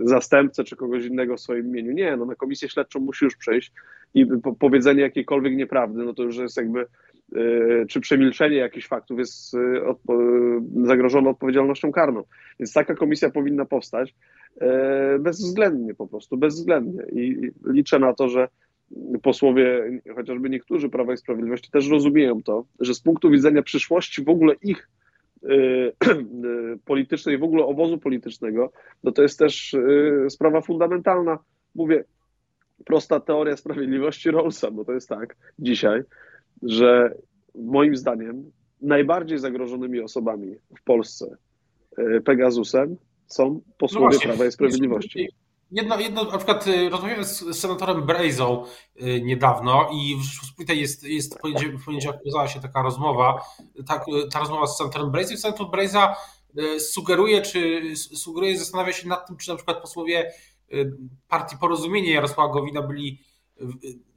zastępcę 0.05 0.63
czy 0.63 0.75
kogoś 0.75 1.05
innego 1.05 1.37
w 1.37 1.39
swoim 1.39 1.67
imieniu. 1.67 1.91
Nie, 1.91 2.17
no 2.17 2.25
na 2.25 2.35
komisję 2.35 2.69
śledczą 2.69 2.99
musi 2.99 3.25
już 3.25 3.37
przejść 3.37 3.71
i 4.13 4.25
powiedzenie 4.59 5.01
jakiejkolwiek 5.01 5.55
nieprawdy, 5.55 6.03
no 6.03 6.13
to 6.13 6.23
już 6.23 6.37
jest 6.37 6.57
jakby 6.57 6.85
czy 7.89 7.99
przemilczenie 8.01 8.57
jakichś 8.57 8.87
faktów 8.87 9.19
jest 9.19 9.55
e, 9.55 9.95
zagrożone 10.83 11.29
odpowiedzialnością 11.29 11.91
karną. 11.91 12.23
Więc 12.59 12.73
taka 12.73 12.95
komisja 12.95 13.29
powinna 13.29 13.65
powstać 13.65 14.15
e, 14.61 15.19
bezwzględnie 15.19 15.95
po 15.95 16.07
prostu, 16.07 16.37
bezwzględnie. 16.37 17.03
I 17.11 17.51
liczę 17.65 17.99
na 17.99 18.13
to, 18.13 18.29
że 18.29 18.47
posłowie, 19.21 19.99
chociażby 20.15 20.49
niektórzy 20.49 20.89
Prawa 20.89 21.13
i 21.13 21.17
Sprawiedliwości 21.17 21.71
też 21.71 21.89
rozumieją 21.89 22.43
to, 22.43 22.65
że 22.79 22.93
z 22.93 23.01
punktu 23.01 23.29
widzenia 23.29 23.61
przyszłości 23.61 24.23
w 24.23 24.29
ogóle 24.29 24.55
ich 24.63 24.89
politycznej, 26.85 27.37
w 27.37 27.43
ogóle 27.43 27.65
obozu 27.65 27.97
politycznego, 27.97 28.71
no 29.03 29.11
to 29.11 29.21
jest 29.21 29.39
też 29.39 29.75
sprawa 30.29 30.61
fundamentalna. 30.61 31.39
Mówię, 31.75 32.03
prosta 32.85 33.19
teoria 33.19 33.57
sprawiedliwości 33.57 34.31
Rawlsa, 34.31 34.71
bo 34.71 34.85
to 34.85 34.93
jest 34.93 35.09
tak 35.09 35.35
dzisiaj, 35.59 36.01
że 36.63 37.15
moim 37.55 37.95
zdaniem 37.95 38.51
najbardziej 38.81 39.39
zagrożonymi 39.39 39.99
osobami 39.99 40.55
w 40.79 40.83
Polsce 40.83 41.37
e, 41.97 42.21
Pegasusem 42.21 42.97
są 43.27 43.61
posłowie 43.77 44.17
no 44.17 44.21
Prawa 44.21 44.45
i 44.45 44.51
Sprawiedliwości. 44.51 45.29
Jedno, 45.71 45.99
jedno, 45.99 46.23
na 46.23 46.37
przykład 46.37 46.67
e, 46.67 46.89
rozmawiałem 46.89 47.23
z 47.23 47.59
senatorem 47.59 48.05
Brejzą 48.05 48.63
e, 48.95 49.21
niedawno 49.21 49.89
i 49.93 50.15
w 50.15 50.23
Rzeczpospolitej 50.23 50.81
jest, 50.81 51.03
jest 51.03 51.37
w 51.81 51.85
poniedziałek 51.85 52.21
okazała 52.21 52.47
się 52.47 52.59
taka 52.59 52.81
rozmowa, 52.81 53.41
ta, 53.87 54.05
ta 54.31 54.39
rozmowa 54.39 54.67
z 54.67 54.77
senatorem 54.77 55.11
Brejzą 55.11 55.33
i 55.33 55.37
senator 55.37 55.69
Brejza 55.69 56.15
sugeruje, 56.79 57.41
czy 57.41 57.81
sugeruje, 57.95 58.57
zastanawia 58.57 58.93
się 58.93 59.07
nad 59.07 59.27
tym, 59.27 59.37
czy 59.37 59.49
na 59.49 59.55
przykład 59.55 59.81
posłowie 59.81 60.31
partii 61.27 61.57
Porozumienie 61.57 62.11
Jarosława 62.11 62.53
Gowina 62.53 62.81
byli 62.81 63.21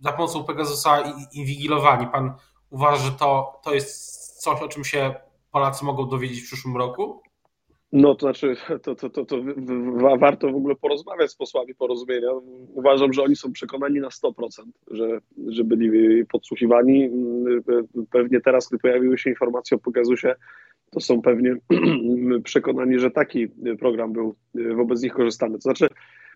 za 0.01 0.13
pomocą 0.13 0.45
Pegasusa 0.45 1.03
inwigilowani. 1.33 2.07
Pan 2.07 2.33
uważa, 2.71 3.05
że 3.05 3.13
to, 3.13 3.61
to 3.65 3.75
jest 3.75 4.21
coś, 4.43 4.63
o 4.63 4.69
czym 4.69 4.85
się 4.85 5.15
Polacy 5.53 5.85
mogą 5.85 6.09
dowiedzieć 6.09 6.41
w 6.41 6.47
przyszłym 6.47 6.77
roku? 6.77 7.23
No 7.93 8.15
to 8.15 8.21
znaczy, 8.21 8.57
to, 8.83 8.95
to, 8.95 9.11
to, 9.11 9.25
to 9.25 9.37
warto 10.19 10.53
w 10.53 10.57
ogóle 10.57 10.75
porozmawiać 10.75 11.31
z 11.31 11.37
posłami 11.37 11.75
porozumienia. 11.75 12.29
Uważam, 12.75 13.13
że 13.13 13.23
oni 13.23 13.37
są 13.37 13.53
przekonani 13.53 14.01
na 14.01 14.09
100%, 14.09 14.33
że, 14.91 15.21
że 15.49 15.65
byli 15.65 16.27
podsłuchiwani. 16.27 17.11
Pewnie 18.11 18.41
teraz, 18.41 18.69
gdy 18.69 18.79
pojawiły 18.79 19.19
się 19.19 19.31
informacje 19.31 19.77
o 19.77 19.81
Pegasusie, 19.81 20.35
to 20.91 21.01
są 21.01 21.23
pewnie 21.23 21.57
przekonani, 22.45 22.99
że 22.99 23.11
taki 23.11 23.49
program 23.79 24.13
był 24.13 24.35
wobec 24.77 25.03
nich 25.03 25.13
korzystany. 25.13 25.55
To 25.55 25.61
znaczy, 25.61 25.89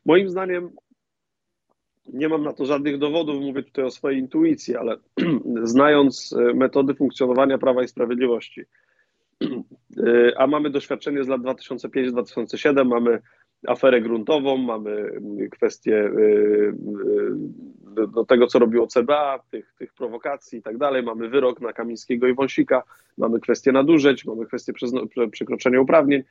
moim 0.05 0.29
zdaniem 0.29 0.71
nie 2.13 2.29
mam 2.29 2.43
na 2.43 2.53
to 2.53 2.65
żadnych 2.65 2.99
dowodów, 2.99 3.41
mówię 3.41 3.63
tutaj 3.63 3.85
o 3.85 3.91
swojej 3.91 4.21
intuicji, 4.21 4.77
ale 4.77 4.97
znając 5.63 6.33
e, 6.33 6.55
metody 6.55 6.95
funkcjonowania 6.95 7.59
Prawa 7.59 7.83
i 7.83 7.89
Sprawiedliwości, 7.89 8.63
e, 9.45 10.33
a 10.39 10.47
mamy 10.47 10.71
doświadczenie 10.71 11.25
z 11.25 11.29
lat 11.29 11.41
2005-2007, 11.41 12.85
mamy 12.85 13.21
aferę 13.67 14.01
gruntową, 14.01 14.57
mamy 14.57 15.21
kwestię 15.51 15.97
e, 15.97 16.11
do 18.07 18.25
tego, 18.25 18.47
co 18.47 18.59
robiło 18.59 18.87
CBA, 18.87 19.39
tych, 19.51 19.75
tych 19.79 19.95
prowokacji 19.95 20.59
i 20.59 20.63
tak 20.63 20.79
dalej, 20.79 21.03
mamy 21.03 21.29
wyrok 21.29 21.61
na 21.61 21.73
Kamińskiego 21.73 22.29
i 22.29 22.35
Wąsika, 22.35 22.83
mamy 23.19 23.41
kwestię 23.41 23.73
nadużyć, 23.73 24.25
mamy 24.25 24.47
kwestię 24.47 24.73
przekroczenia 25.31 25.81
uprawnień, 25.81 26.23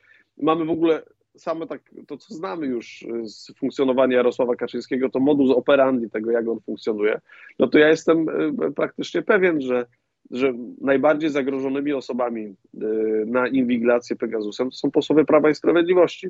mamy 0.42 0.64
w 0.64 0.70
ogóle 0.70 1.02
same 1.36 1.66
tak, 1.66 1.82
to 2.06 2.16
co 2.16 2.34
znamy 2.34 2.66
już 2.66 3.06
z 3.24 3.54
funkcjonowania 3.58 4.16
Jarosława 4.16 4.56
Kaczyńskiego, 4.56 5.08
to 5.08 5.20
modus 5.20 5.50
operandi 5.50 6.10
tego, 6.10 6.30
jak 6.30 6.48
on 6.48 6.60
funkcjonuje, 6.60 7.20
no 7.58 7.68
to 7.68 7.78
ja 7.78 7.88
jestem 7.88 8.26
e, 8.28 8.72
praktycznie 8.72 9.22
pewien, 9.22 9.60
że, 9.60 9.86
że 10.30 10.54
najbardziej 10.80 11.30
zagrożonymi 11.30 11.92
osobami 11.92 12.44
e, 12.44 12.86
na 13.26 13.48
inwigilację 13.48 14.16
Pegasusem 14.16 14.72
są 14.72 14.90
posłowie 14.90 15.24
Prawa 15.24 15.50
i 15.50 15.54
Sprawiedliwości. 15.54 16.28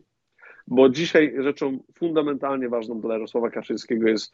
bo 0.67 0.89
dzisiaj 0.89 1.35
rzeczą 1.39 1.79
fundamentalnie 1.95 2.69
ważną 2.69 3.01
dla 3.01 3.15
Jarosława 3.15 3.51
Kaczyńskiego 3.51 4.09
jest 4.09 4.33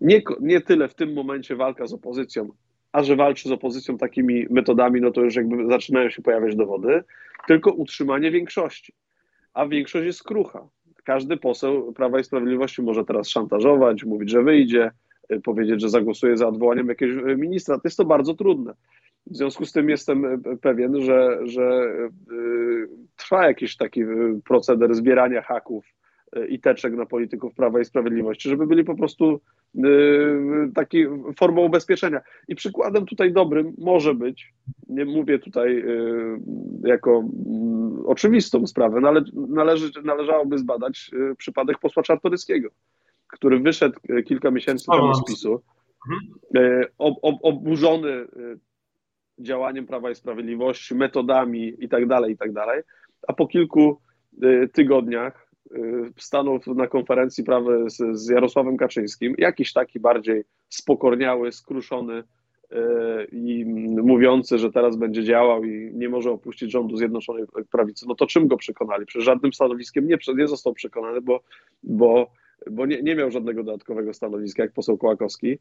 nie, 0.00 0.22
nie 0.40 0.60
tyle 0.60 0.88
w 0.88 0.94
tym 0.94 1.12
momencie 1.12 1.56
walka 1.56 1.86
z 1.86 1.92
opozycją, 1.92 2.48
a 2.92 3.02
że 3.02 3.16
walczy 3.16 3.48
z 3.48 3.52
opozycją 3.52 3.98
takimi 3.98 4.46
metodami, 4.50 5.00
no 5.00 5.10
to 5.10 5.20
już 5.20 5.36
jakby 5.36 5.66
zaczynają 5.66 6.10
się 6.10 6.22
pojawiać 6.22 6.56
dowody, 6.56 7.04
tylko 7.46 7.72
utrzymanie 7.72 8.30
większości. 8.30 8.92
A 9.54 9.66
większość 9.66 10.06
jest 10.06 10.24
krucha. 10.24 10.68
Każdy 11.04 11.36
poseł 11.36 11.92
Prawa 11.92 12.20
i 12.20 12.24
Sprawiedliwości 12.24 12.82
może 12.82 13.04
teraz 13.04 13.28
szantażować, 13.28 14.04
mówić, 14.04 14.30
że 14.30 14.42
wyjdzie, 14.42 14.90
y, 15.32 15.40
powiedzieć, 15.40 15.80
że 15.80 15.88
zagłosuje 15.88 16.36
za 16.36 16.48
odwołaniem 16.48 16.88
jakiegoś 16.88 17.32
y, 17.32 17.36
ministra. 17.36 17.76
To 17.76 17.82
jest 17.84 17.96
to 17.96 18.04
bardzo 18.04 18.34
trudne. 18.34 18.74
W 19.26 19.36
związku 19.36 19.66
z 19.66 19.72
tym 19.72 19.88
jestem 19.88 20.24
y, 20.24 20.56
pewien, 20.62 21.02
że, 21.02 21.38
że 21.44 21.94
trwa 23.16 23.46
jakiś 23.46 23.76
taki 23.76 24.02
proceder 24.44 24.94
zbierania 24.94 25.42
haków 25.42 25.99
i 26.48 26.60
teczek 26.60 26.94
na 26.94 27.06
polityków 27.06 27.54
Prawa 27.54 27.80
i 27.80 27.84
Sprawiedliwości, 27.84 28.48
żeby 28.48 28.66
byli 28.66 28.84
po 28.84 28.94
prostu 28.96 29.40
taki 30.74 31.04
formą 31.36 31.62
ubezpieczenia. 31.62 32.20
I 32.48 32.54
przykładem 32.54 33.06
tutaj 33.06 33.32
dobrym 33.32 33.72
może 33.78 34.14
być, 34.14 34.54
nie 34.88 35.04
mówię 35.04 35.38
tutaj 35.38 35.84
jako 36.84 37.18
mm, 37.46 38.06
oczywistą 38.06 38.66
sprawę, 38.66 39.00
no 39.00 39.08
ale 39.08 39.22
należy, 39.34 39.90
należałoby 40.04 40.58
zbadać 40.58 41.10
przypadek 41.38 41.78
posła 41.78 42.02
Czartoryskiego, 42.02 42.68
który 43.28 43.60
wyszedł 43.60 44.00
kilka 44.26 44.50
miesięcy 44.50 44.86
temu 44.92 45.14
z 45.14 45.24
PiSu, 45.24 45.62
mhm. 46.54 46.84
oburzony 47.42 48.26
działaniem 49.38 49.86
Prawa 49.86 50.10
i 50.10 50.14
Sprawiedliwości, 50.14 50.94
metodami 50.94 51.74
i 51.78 51.88
tak 51.88 52.06
dalej, 52.06 52.32
i 52.32 52.36
tak 52.36 52.52
dalej, 52.52 52.82
a 53.28 53.32
po 53.32 53.46
kilku 53.46 54.00
tygodniach 54.72 55.49
stanął 56.16 56.60
na 56.66 56.86
konferencji 56.86 57.44
prawie 57.44 57.90
z, 57.90 57.96
z 58.12 58.28
Jarosławem 58.28 58.76
Kaczyńskim, 58.76 59.34
jakiś 59.38 59.72
taki 59.72 60.00
bardziej 60.00 60.44
spokorniały, 60.68 61.52
skruszony 61.52 62.18
y, 62.72 62.76
i 63.32 63.64
mówiący, 64.02 64.58
że 64.58 64.72
teraz 64.72 64.96
będzie 64.96 65.24
działał 65.24 65.64
i 65.64 65.90
nie 65.94 66.08
może 66.08 66.30
opuścić 66.30 66.70
rządu 66.70 66.96
Zjednoczonej 66.96 67.44
Prawicy, 67.70 68.04
no 68.08 68.14
to 68.14 68.26
czym 68.26 68.48
go 68.48 68.56
przekonali? 68.56 69.06
Przez 69.06 69.24
żadnym 69.24 69.52
stanowiskiem 69.52 70.06
nie, 70.06 70.18
nie 70.36 70.48
został 70.48 70.74
przekonany, 70.74 71.20
bo, 71.20 71.40
bo, 71.82 72.30
bo 72.70 72.86
nie, 72.86 73.02
nie 73.02 73.14
miał 73.14 73.30
żadnego 73.30 73.62
dodatkowego 73.62 74.14
stanowiska, 74.14 74.62
jak 74.62 74.72
poseł 74.72 74.98
Kołakowski. 74.98 75.58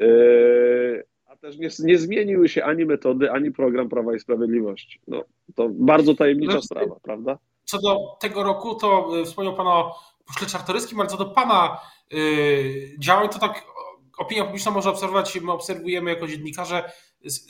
Y, 0.00 1.04
a 1.26 1.36
też 1.36 1.58
nie, 1.58 1.68
nie 1.84 1.98
zmieniły 1.98 2.48
się 2.48 2.64
ani 2.64 2.86
metody, 2.86 3.30
ani 3.30 3.52
program 3.52 3.88
Prawa 3.88 4.14
i 4.14 4.20
Sprawiedliwości. 4.20 5.00
No, 5.08 5.24
to 5.54 5.68
bardzo 5.68 6.14
tajemnicza 6.14 6.54
no, 6.54 6.62
sprawa, 6.62 6.96
prawda? 7.02 7.38
Co 7.66 7.78
do 7.78 8.16
tego 8.20 8.42
roku, 8.42 8.74
to 8.74 9.16
y, 9.16 9.24
wspomniał 9.24 9.54
Pan 9.54 9.66
o 9.66 9.98
pośle 10.26 10.46
Czartoryskim, 10.46 11.00
ale 11.00 11.08
co 11.08 11.16
do 11.16 11.26
Pana 11.26 11.80
y, 12.12 12.96
działań, 12.98 13.28
to 13.28 13.38
tak 13.38 13.64
opinia 14.18 14.44
publiczna 14.44 14.70
może 14.70 14.90
obserwować, 14.90 15.40
my 15.40 15.52
obserwujemy 15.52 16.10
jako 16.10 16.26
dziennikarze, 16.26 16.92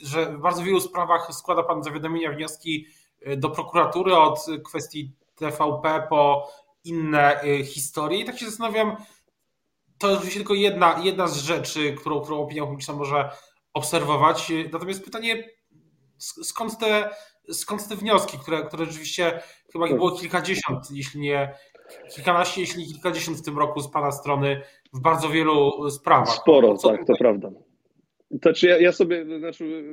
że 0.01 0.25
w 0.25 0.39
bardzo 0.39 0.63
wielu 0.63 0.81
sprawach 0.81 1.33
składa 1.33 1.63
Pan 1.63 1.83
zawiadomienia, 1.83 2.31
wnioski 2.31 2.87
y, 3.27 3.37
do 3.37 3.49
prokuratury 3.49 4.15
od 4.15 4.45
kwestii 4.65 5.11
TVP 5.35 6.07
po 6.09 6.51
inne 6.83 7.41
historie. 7.65 8.19
I 8.19 8.25
tak 8.25 8.39
się 8.39 8.45
zastanawiam, 8.45 8.97
to 9.97 10.07
jest 10.07 10.17
oczywiście 10.17 10.39
tylko 10.39 10.53
jedna, 10.53 11.01
jedna 11.03 11.27
z 11.27 11.37
rzeczy, 11.37 11.93
którą, 11.93 12.21
którą 12.21 12.41
opinia 12.41 12.65
publiczna 12.65 12.93
może 12.93 13.29
obserwować. 13.73 14.51
Natomiast 14.71 15.03
pytanie, 15.03 15.49
skąd 16.19 16.77
te, 16.77 17.09
skąd 17.51 17.87
te 17.87 17.95
wnioski, 17.95 18.37
które, 18.37 18.63
które 18.63 18.85
rzeczywiście 18.85 19.39
chyba 19.73 19.87
ich 19.87 19.95
było 19.95 20.11
kilkadziesiąt, 20.11 20.91
jeśli 20.91 21.21
nie 21.21 21.53
kilkanaście, 22.15 22.61
jeśli 22.61 22.85
kilkadziesiąt 22.85 23.37
w 23.37 23.45
tym 23.45 23.57
roku 23.57 23.79
z 23.79 23.91
Pana 23.91 24.11
strony 24.11 24.61
w 24.93 25.01
bardzo 25.01 25.29
wielu 25.29 25.89
sprawach. 25.89 26.29
Sporo, 26.29 26.77
Co 26.77 26.89
tak, 26.89 27.05
to 27.07 27.13
prawda. 27.19 27.49
To 28.41 28.53
czy 28.53 28.67
ja, 28.67 28.77
ja, 28.77 28.91
sobie, 28.91 29.39
znaczy, 29.39 29.83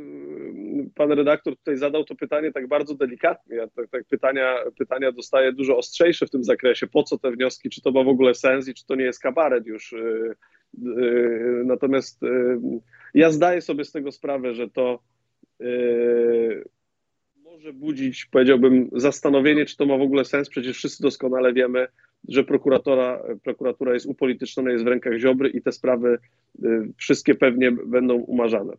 pan 0.94 1.12
redaktor 1.12 1.56
tutaj 1.56 1.76
zadał 1.76 2.04
to 2.04 2.14
pytanie 2.14 2.52
tak 2.52 2.68
bardzo 2.68 2.94
delikatnie. 2.94 3.56
Ja 3.56 3.68
tak, 3.68 3.88
tak, 3.90 4.04
pytania, 4.04 4.56
pytania 4.78 5.12
dostaję 5.12 5.52
dużo 5.52 5.76
ostrzejsze 5.76 6.26
w 6.26 6.30
tym 6.30 6.44
zakresie. 6.44 6.86
Po 6.86 7.02
co 7.02 7.18
te 7.18 7.30
wnioski? 7.30 7.70
Czy 7.70 7.82
to 7.82 7.90
ma 7.90 8.04
w 8.04 8.08
ogóle 8.08 8.34
sens 8.34 8.68
i 8.68 8.74
czy 8.74 8.86
to 8.86 8.94
nie 8.94 9.04
jest 9.04 9.20
kabaret 9.20 9.66
już? 9.66 9.92
Y, 9.92 10.36
y, 10.86 11.62
natomiast 11.64 12.22
y, 12.22 12.58
ja 13.14 13.30
zdaję 13.30 13.60
sobie 13.60 13.84
z 13.84 13.92
tego 13.92 14.12
sprawę, 14.12 14.54
że 14.54 14.70
to 14.70 14.98
może 17.64 17.72
budzić, 17.72 18.26
powiedziałbym, 18.26 18.90
zastanowienie, 18.92 19.66
czy 19.66 19.76
to 19.76 19.86
ma 19.86 19.98
w 19.98 20.02
ogóle 20.02 20.24
sens. 20.24 20.48
Przecież 20.48 20.76
wszyscy 20.76 21.02
doskonale 21.02 21.52
wiemy, 21.52 21.86
że 22.28 22.44
prokuratora, 22.44 23.22
prokuratura 23.42 23.94
jest 23.94 24.06
upolityczniona, 24.06 24.70
jest 24.70 24.84
w 24.84 24.86
rękach 24.86 25.18
Ziobry 25.18 25.48
i 25.48 25.62
te 25.62 25.72
sprawy 25.72 26.18
y, 26.64 26.68
wszystkie 26.96 27.34
pewnie 27.34 27.72
będą 27.72 28.14
umarzane. 28.14 28.72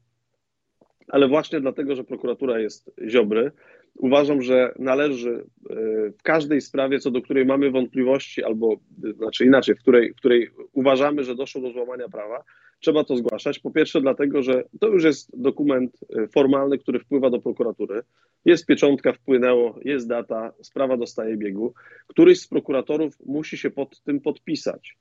Ale 1.08 1.28
właśnie 1.28 1.62
dlatego, 1.62 1.96
że 1.96 2.04
prokuratura 2.04 2.60
jest 2.60 2.92
Ziobry, 3.10 3.52
uważam, 3.96 4.42
że 4.42 4.74
należy 4.80 5.30
y, 5.30 6.14
w 6.20 6.22
każdej 6.24 6.62
sprawie, 6.62 7.00
co 7.00 7.12
do 7.12 7.22
której 7.22 7.46
mamy 7.46 7.72
wątpliwości, 7.72 8.44
albo 8.44 8.76
znaczy 9.18 9.46
inaczej, 9.46 9.76
w 9.76 9.80
której, 9.80 10.14
w 10.14 10.16
której 10.16 10.50
uważamy, 10.74 11.24
że 11.24 11.36
doszło 11.36 11.62
do 11.62 11.72
złamania 11.72 12.10
prawa, 12.10 12.44
trzeba 12.80 13.04
to 13.04 13.18
zgłaszać. 13.18 13.60
Po 13.60 13.72
pierwsze, 13.72 14.02
dlatego, 14.02 14.44
że 14.44 14.64
to 14.80 14.88
już 14.88 15.04
jest 15.04 15.42
dokument 15.42 16.00
y, 16.18 16.28
formalny, 16.28 16.78
który 16.78 17.00
wpływa 17.00 17.30
do 17.30 17.40
prokuratury. 17.40 18.02
Jest 18.46 18.66
pieczątka, 18.66 19.14
wpłynęło, 19.14 19.80
jest 19.84 20.08
data, 20.08 20.54
sprawa 20.62 20.98
dostaje 20.98 21.38
biegu. 21.38 21.74
Któryś 22.08 22.40
z 22.40 22.48
prokuratorów 22.48 23.18
musi 23.26 23.58
się 23.58 23.70
pod 23.70 24.02
tym 24.02 24.22
podpisać 24.22 24.98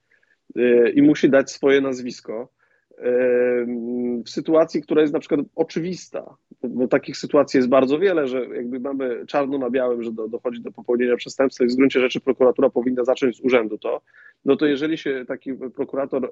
y, 0.56 0.92
i 0.94 1.02
musi 1.02 1.30
dać 1.30 1.50
swoje 1.50 1.80
nazwisko 1.80 2.48
w 4.24 4.30
sytuacji, 4.30 4.82
która 4.82 5.00
jest 5.00 5.12
na 5.12 5.20
przykład 5.20 5.40
oczywista, 5.54 6.37
bo 6.62 6.88
takich 6.88 7.16
sytuacji 7.16 7.58
jest 7.58 7.68
bardzo 7.68 7.98
wiele, 7.98 8.28
że 8.28 8.46
jakby 8.46 8.80
mamy 8.80 9.26
czarno 9.26 9.58
na 9.58 9.70
białym, 9.70 10.02
że 10.02 10.12
do, 10.12 10.28
dochodzi 10.28 10.60
do 10.60 10.72
popełnienia 10.72 11.16
przestępstwa 11.16 11.64
i 11.64 11.68
w 11.68 11.76
gruncie 11.76 12.00
rzeczy 12.00 12.20
prokuratura 12.20 12.70
powinna 12.70 13.04
zacząć 13.04 13.37
z 13.37 13.40
urzędu 13.40 13.78
to, 13.78 14.00
no 14.44 14.57
to 14.57 14.66
jeżeli 14.66 14.98
się 14.98 15.24
taki 15.28 15.54
prokurator 15.54 16.24
y, 16.24 16.30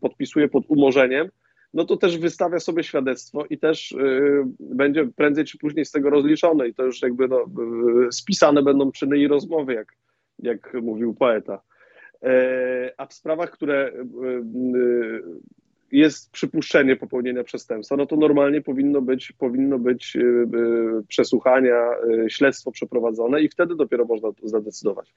podpisuje 0.00 0.48
pod 0.48 0.64
umorzeniem, 0.68 1.28
no 1.74 1.84
to 1.84 1.96
też 1.96 2.18
wystawia 2.18 2.60
sobie 2.60 2.82
świadectwo 2.82 3.44
i 3.50 3.58
też 3.58 3.92
y, 3.92 4.44
będzie 4.60 5.06
prędzej 5.16 5.44
czy 5.44 5.58
później 5.58 5.84
z 5.84 5.90
tego 5.90 6.10
rozliczone 6.10 6.68
i 6.68 6.74
to 6.74 6.84
już 6.84 7.02
jakby 7.02 7.28
no, 7.28 7.40
y, 7.40 8.12
spisane 8.12 8.62
będą 8.62 8.92
czyny 8.92 9.18
i 9.18 9.28
rozmowy, 9.28 9.74
jak, 9.74 9.96
jak 10.38 10.74
mówił 10.74 11.14
poeta. 11.14 11.62
E, 12.22 12.92
a 12.96 13.06
w 13.06 13.14
sprawach, 13.14 13.50
które 13.50 13.92
jest 15.94 16.30
przypuszczenie 16.30 16.96
popełnienia 16.96 17.44
przestępstwa, 17.44 17.96
no 17.96 18.06
to 18.06 18.16
normalnie 18.16 18.60
powinno 18.60 19.00
być, 19.00 19.32
powinno 19.32 19.78
być 19.78 20.16
y, 20.16 20.20
y, 20.20 20.46
przesłuchania, 21.08 21.90
y, 22.26 22.30
śledztwo 22.30 22.72
przeprowadzone 22.72 23.42
i 23.42 23.48
wtedy 23.48 23.74
dopiero 23.74 24.04
można 24.04 24.28
zadecydować. 24.42 25.14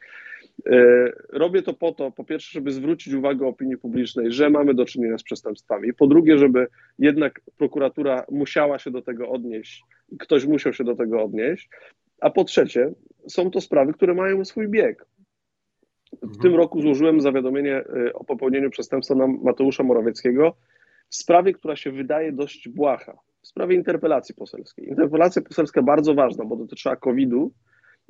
Robię 1.29 1.61
to 1.61 1.73
po 1.73 1.91
to, 1.91 2.11
po 2.11 2.23
pierwsze, 2.23 2.51
żeby 2.51 2.71
zwrócić 2.71 3.13
uwagę 3.13 3.47
opinii 3.47 3.77
publicznej, 3.77 4.31
że 4.31 4.49
mamy 4.49 4.73
do 4.73 4.85
czynienia 4.85 5.17
z 5.17 5.23
przestępstwami. 5.23 5.93
Po 5.93 6.07
drugie, 6.07 6.37
żeby 6.37 6.67
jednak 6.99 7.41
prokuratura 7.57 8.25
musiała 8.31 8.79
się 8.79 8.91
do 8.91 9.01
tego 9.01 9.29
odnieść, 9.29 9.83
ktoś 10.19 10.45
musiał 10.45 10.73
się 10.73 10.83
do 10.83 10.95
tego 10.95 11.23
odnieść. 11.23 11.69
A 12.21 12.29
po 12.29 12.43
trzecie, 12.43 12.91
są 13.27 13.51
to 13.51 13.61
sprawy, 13.61 13.93
które 13.93 14.13
mają 14.13 14.45
swój 14.45 14.67
bieg. 14.67 15.05
W 16.11 16.23
mhm. 16.23 16.41
tym 16.41 16.55
roku 16.55 16.81
złożyłem 16.81 17.21
zawiadomienie 17.21 17.83
y, 18.07 18.13
o 18.13 18.23
popełnieniu 18.23 18.69
przestępstwa 18.69 19.15
na 19.15 19.27
Mateusza 19.27 19.83
Morawieckiego 19.83 20.55
w 21.09 21.15
sprawie, 21.15 21.53
która 21.53 21.75
się 21.75 21.91
wydaje 21.91 22.31
dość 22.31 22.69
błaha, 22.69 23.17
w 23.41 23.47
sprawie 23.47 23.75
interpelacji 23.75 24.35
poselskiej. 24.35 24.89
Interpelacja 24.89 25.41
poselska 25.41 25.81
bardzo 25.81 26.13
ważna, 26.13 26.45
bo 26.45 26.55
dotyczyła 26.55 26.95
COVID-u, 26.95 27.51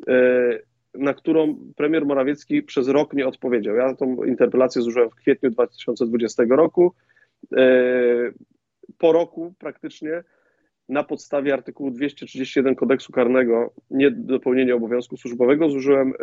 y, 0.10 0.64
na 0.98 1.14
którą 1.14 1.58
premier 1.76 2.06
Morawiecki 2.06 2.64
przez 2.64 2.88
rok 2.88 3.14
nie 3.14 3.28
odpowiedział. 3.28 3.76
Ja 3.76 3.96
tą 3.96 4.24
interpelację 4.24 4.82
złożyłem 4.82 5.10
w 5.10 5.16
kwietniu 5.16 5.50
2020 5.50 6.44
roku. 6.50 6.94
Y, 7.54 7.58
po 8.98 9.12
roku 9.12 9.54
praktycznie 9.60 10.24
na 10.90 11.04
podstawie 11.04 11.54
artykułu 11.54 11.92
231 11.92 12.76
kodeksu 12.76 13.12
karnego 13.12 13.74
niedopełnienie 13.92 14.76
obowiązku 14.76 15.18
służbowego 15.18 15.70
złożyłem, 15.70 16.14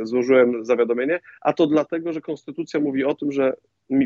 e, 0.00 0.06
złożyłem 0.06 0.64
zawiadomienie, 0.64 1.20
a 1.40 1.52
to 1.52 1.66
dlatego, 1.66 2.12
że 2.12 2.20
konstytucja 2.20 2.80
mówi 2.80 3.04
o 3.04 3.14
tym, 3.14 3.32
że 3.32 3.52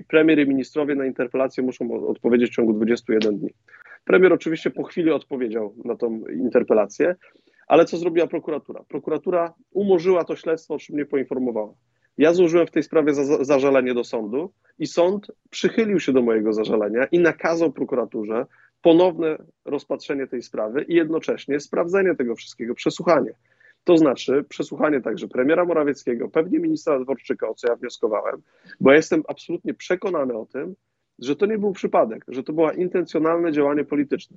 premier 0.09 0.39
i 0.39 0.49
ministrowie 0.49 0.95
na 0.95 1.07
interpelację 1.07 1.63
muszą 1.63 2.07
odpowiedzieć 2.07 2.51
w 2.51 2.55
ciągu 2.55 2.73
21 2.73 3.39
dni. 3.39 3.51
Premier 4.05 4.33
oczywiście 4.33 4.71
po 4.71 4.83
chwili 4.83 5.11
odpowiedział 5.11 5.75
na 5.85 5.97
tą 5.97 6.27
interpelację, 6.27 7.15
ale 7.69 7.85
co 7.85 7.97
zrobiła 7.97 8.27
prokuratura? 8.27 8.85
Prokuratura 8.89 9.55
umorzyła 9.71 10.25
to 10.25 10.37
śledztwo, 10.37 10.75
o 10.75 10.79
czym 10.79 10.95
mnie 10.95 11.07
poinformowała. 11.07 11.75
Ja 12.19 12.35
złożyłem 12.35 12.67
w 12.67 12.71
tej 12.71 12.83
sprawie 12.83 13.15
za, 13.15 13.45
zażalenie 13.45 13.95
do 13.95 14.05
sądu 14.05 14.53
i 14.79 14.87
sąd 14.87 15.27
przychylił 15.51 16.01
się 16.01 16.13
do 16.13 16.23
mojego 16.23 16.53
zażalenia 16.53 17.05
i 17.05 17.19
nakazał 17.19 17.73
prokuraturze 17.73 18.47
ponowne 18.83 19.39
rozpatrzenie 19.65 20.27
tej 20.27 20.43
sprawy 20.43 20.83
i 20.83 20.95
jednocześnie 20.95 21.61
sprawdzenie 21.61 22.15
tego 22.15 22.37
wszystkiego, 22.37 22.75
przesłuchanie. 22.75 23.33
To 23.85 23.99
znaczy 23.99 24.45
przesłuchanie 24.49 25.01
także 25.01 25.29
premiera 25.29 25.65
Morawieckiego, 25.65 26.29
pewnie 26.29 26.59
ministra 26.59 27.01
Dworczyka, 27.01 27.49
o 27.49 27.55
co 27.55 27.69
ja 27.69 27.77
wnioskowałem, 27.77 28.43
bo 28.81 28.91
ja 28.91 28.97
jestem 28.97 29.23
absolutnie 29.29 29.75
przekonany 29.75 30.35
o 30.35 30.47
tym, 30.47 30.75
że 31.19 31.37
to 31.37 31.47
nie 31.47 31.59
był 31.59 31.73
przypadek, 31.73 32.25
że 32.29 32.43
to 32.43 32.53
było 32.53 32.73
intencjonalne 32.73 33.53
działanie 33.53 33.85
polityczne. 33.85 34.37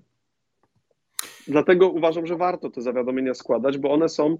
Dlatego 1.47 1.89
uważam, 1.89 2.27
że 2.27 2.37
warto 2.37 2.69
te 2.69 2.81
zawiadomienia 2.81 3.33
składać, 3.33 3.77
bo 3.77 3.91
one 3.91 4.09
są 4.09 4.37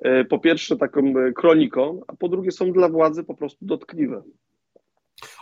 e, 0.00 0.24
po 0.24 0.38
pierwsze 0.38 0.76
taką 0.76 1.00
e, 1.00 1.32
kroniką, 1.32 2.00
a 2.06 2.16
po 2.16 2.28
drugie 2.28 2.52
są 2.52 2.72
dla 2.72 2.88
władzy 2.88 3.24
po 3.24 3.34
prostu 3.34 3.64
dotkliwe. 3.64 4.22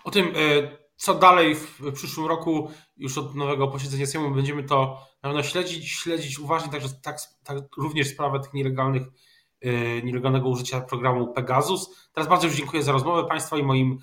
O 0.05 0.11
tym, 0.11 0.27
e, 0.27 0.33
co 0.96 1.14
dalej 1.14 1.55
w 1.55 1.92
przyszłym 1.92 2.27
roku, 2.27 2.70
już 2.96 3.18
od 3.18 3.35
nowego 3.35 3.68
posiedzenia 3.68 4.07
Sejmu, 4.07 4.31
będziemy 4.31 4.64
to 4.64 4.98
na 5.22 5.29
pewno 5.29 5.42
śledzić, 5.42 5.88
śledzić 5.88 6.38
uważnie, 6.38 6.72
także 6.72 6.88
tak, 7.03 7.16
tak 7.44 7.59
również 7.79 8.09
sprawę 8.09 8.40
tych 8.40 8.55
nielegalnych, 8.55 9.03
nielegalnego 10.05 10.48
użycia 10.48 10.81
programu 10.81 11.33
Pegasus. 11.33 12.11
Teraz 12.12 12.29
bardzo 12.29 12.46
już 12.46 12.57
dziękuję 12.57 12.83
za 12.83 12.92
rozmowę 12.92 13.29
Państwa 13.29 13.59
i 13.59 13.62
moim 13.62 13.98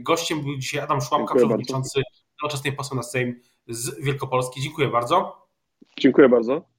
gościem 0.00 0.42
był 0.42 0.56
dzisiaj 0.56 0.80
Adam 0.80 1.00
Szłapka, 1.00 1.34
przewodniczący 1.34 2.02
nowoczesnej 2.42 2.72
poseł 2.72 2.96
na 2.96 3.02
Sejm 3.02 3.40
z 3.68 4.04
Wielkopolski. 4.04 4.62
Dziękuję 4.62 4.88
bardzo. 4.88 5.43
Dziękuję 6.00 6.28
bardzo. 6.28 6.73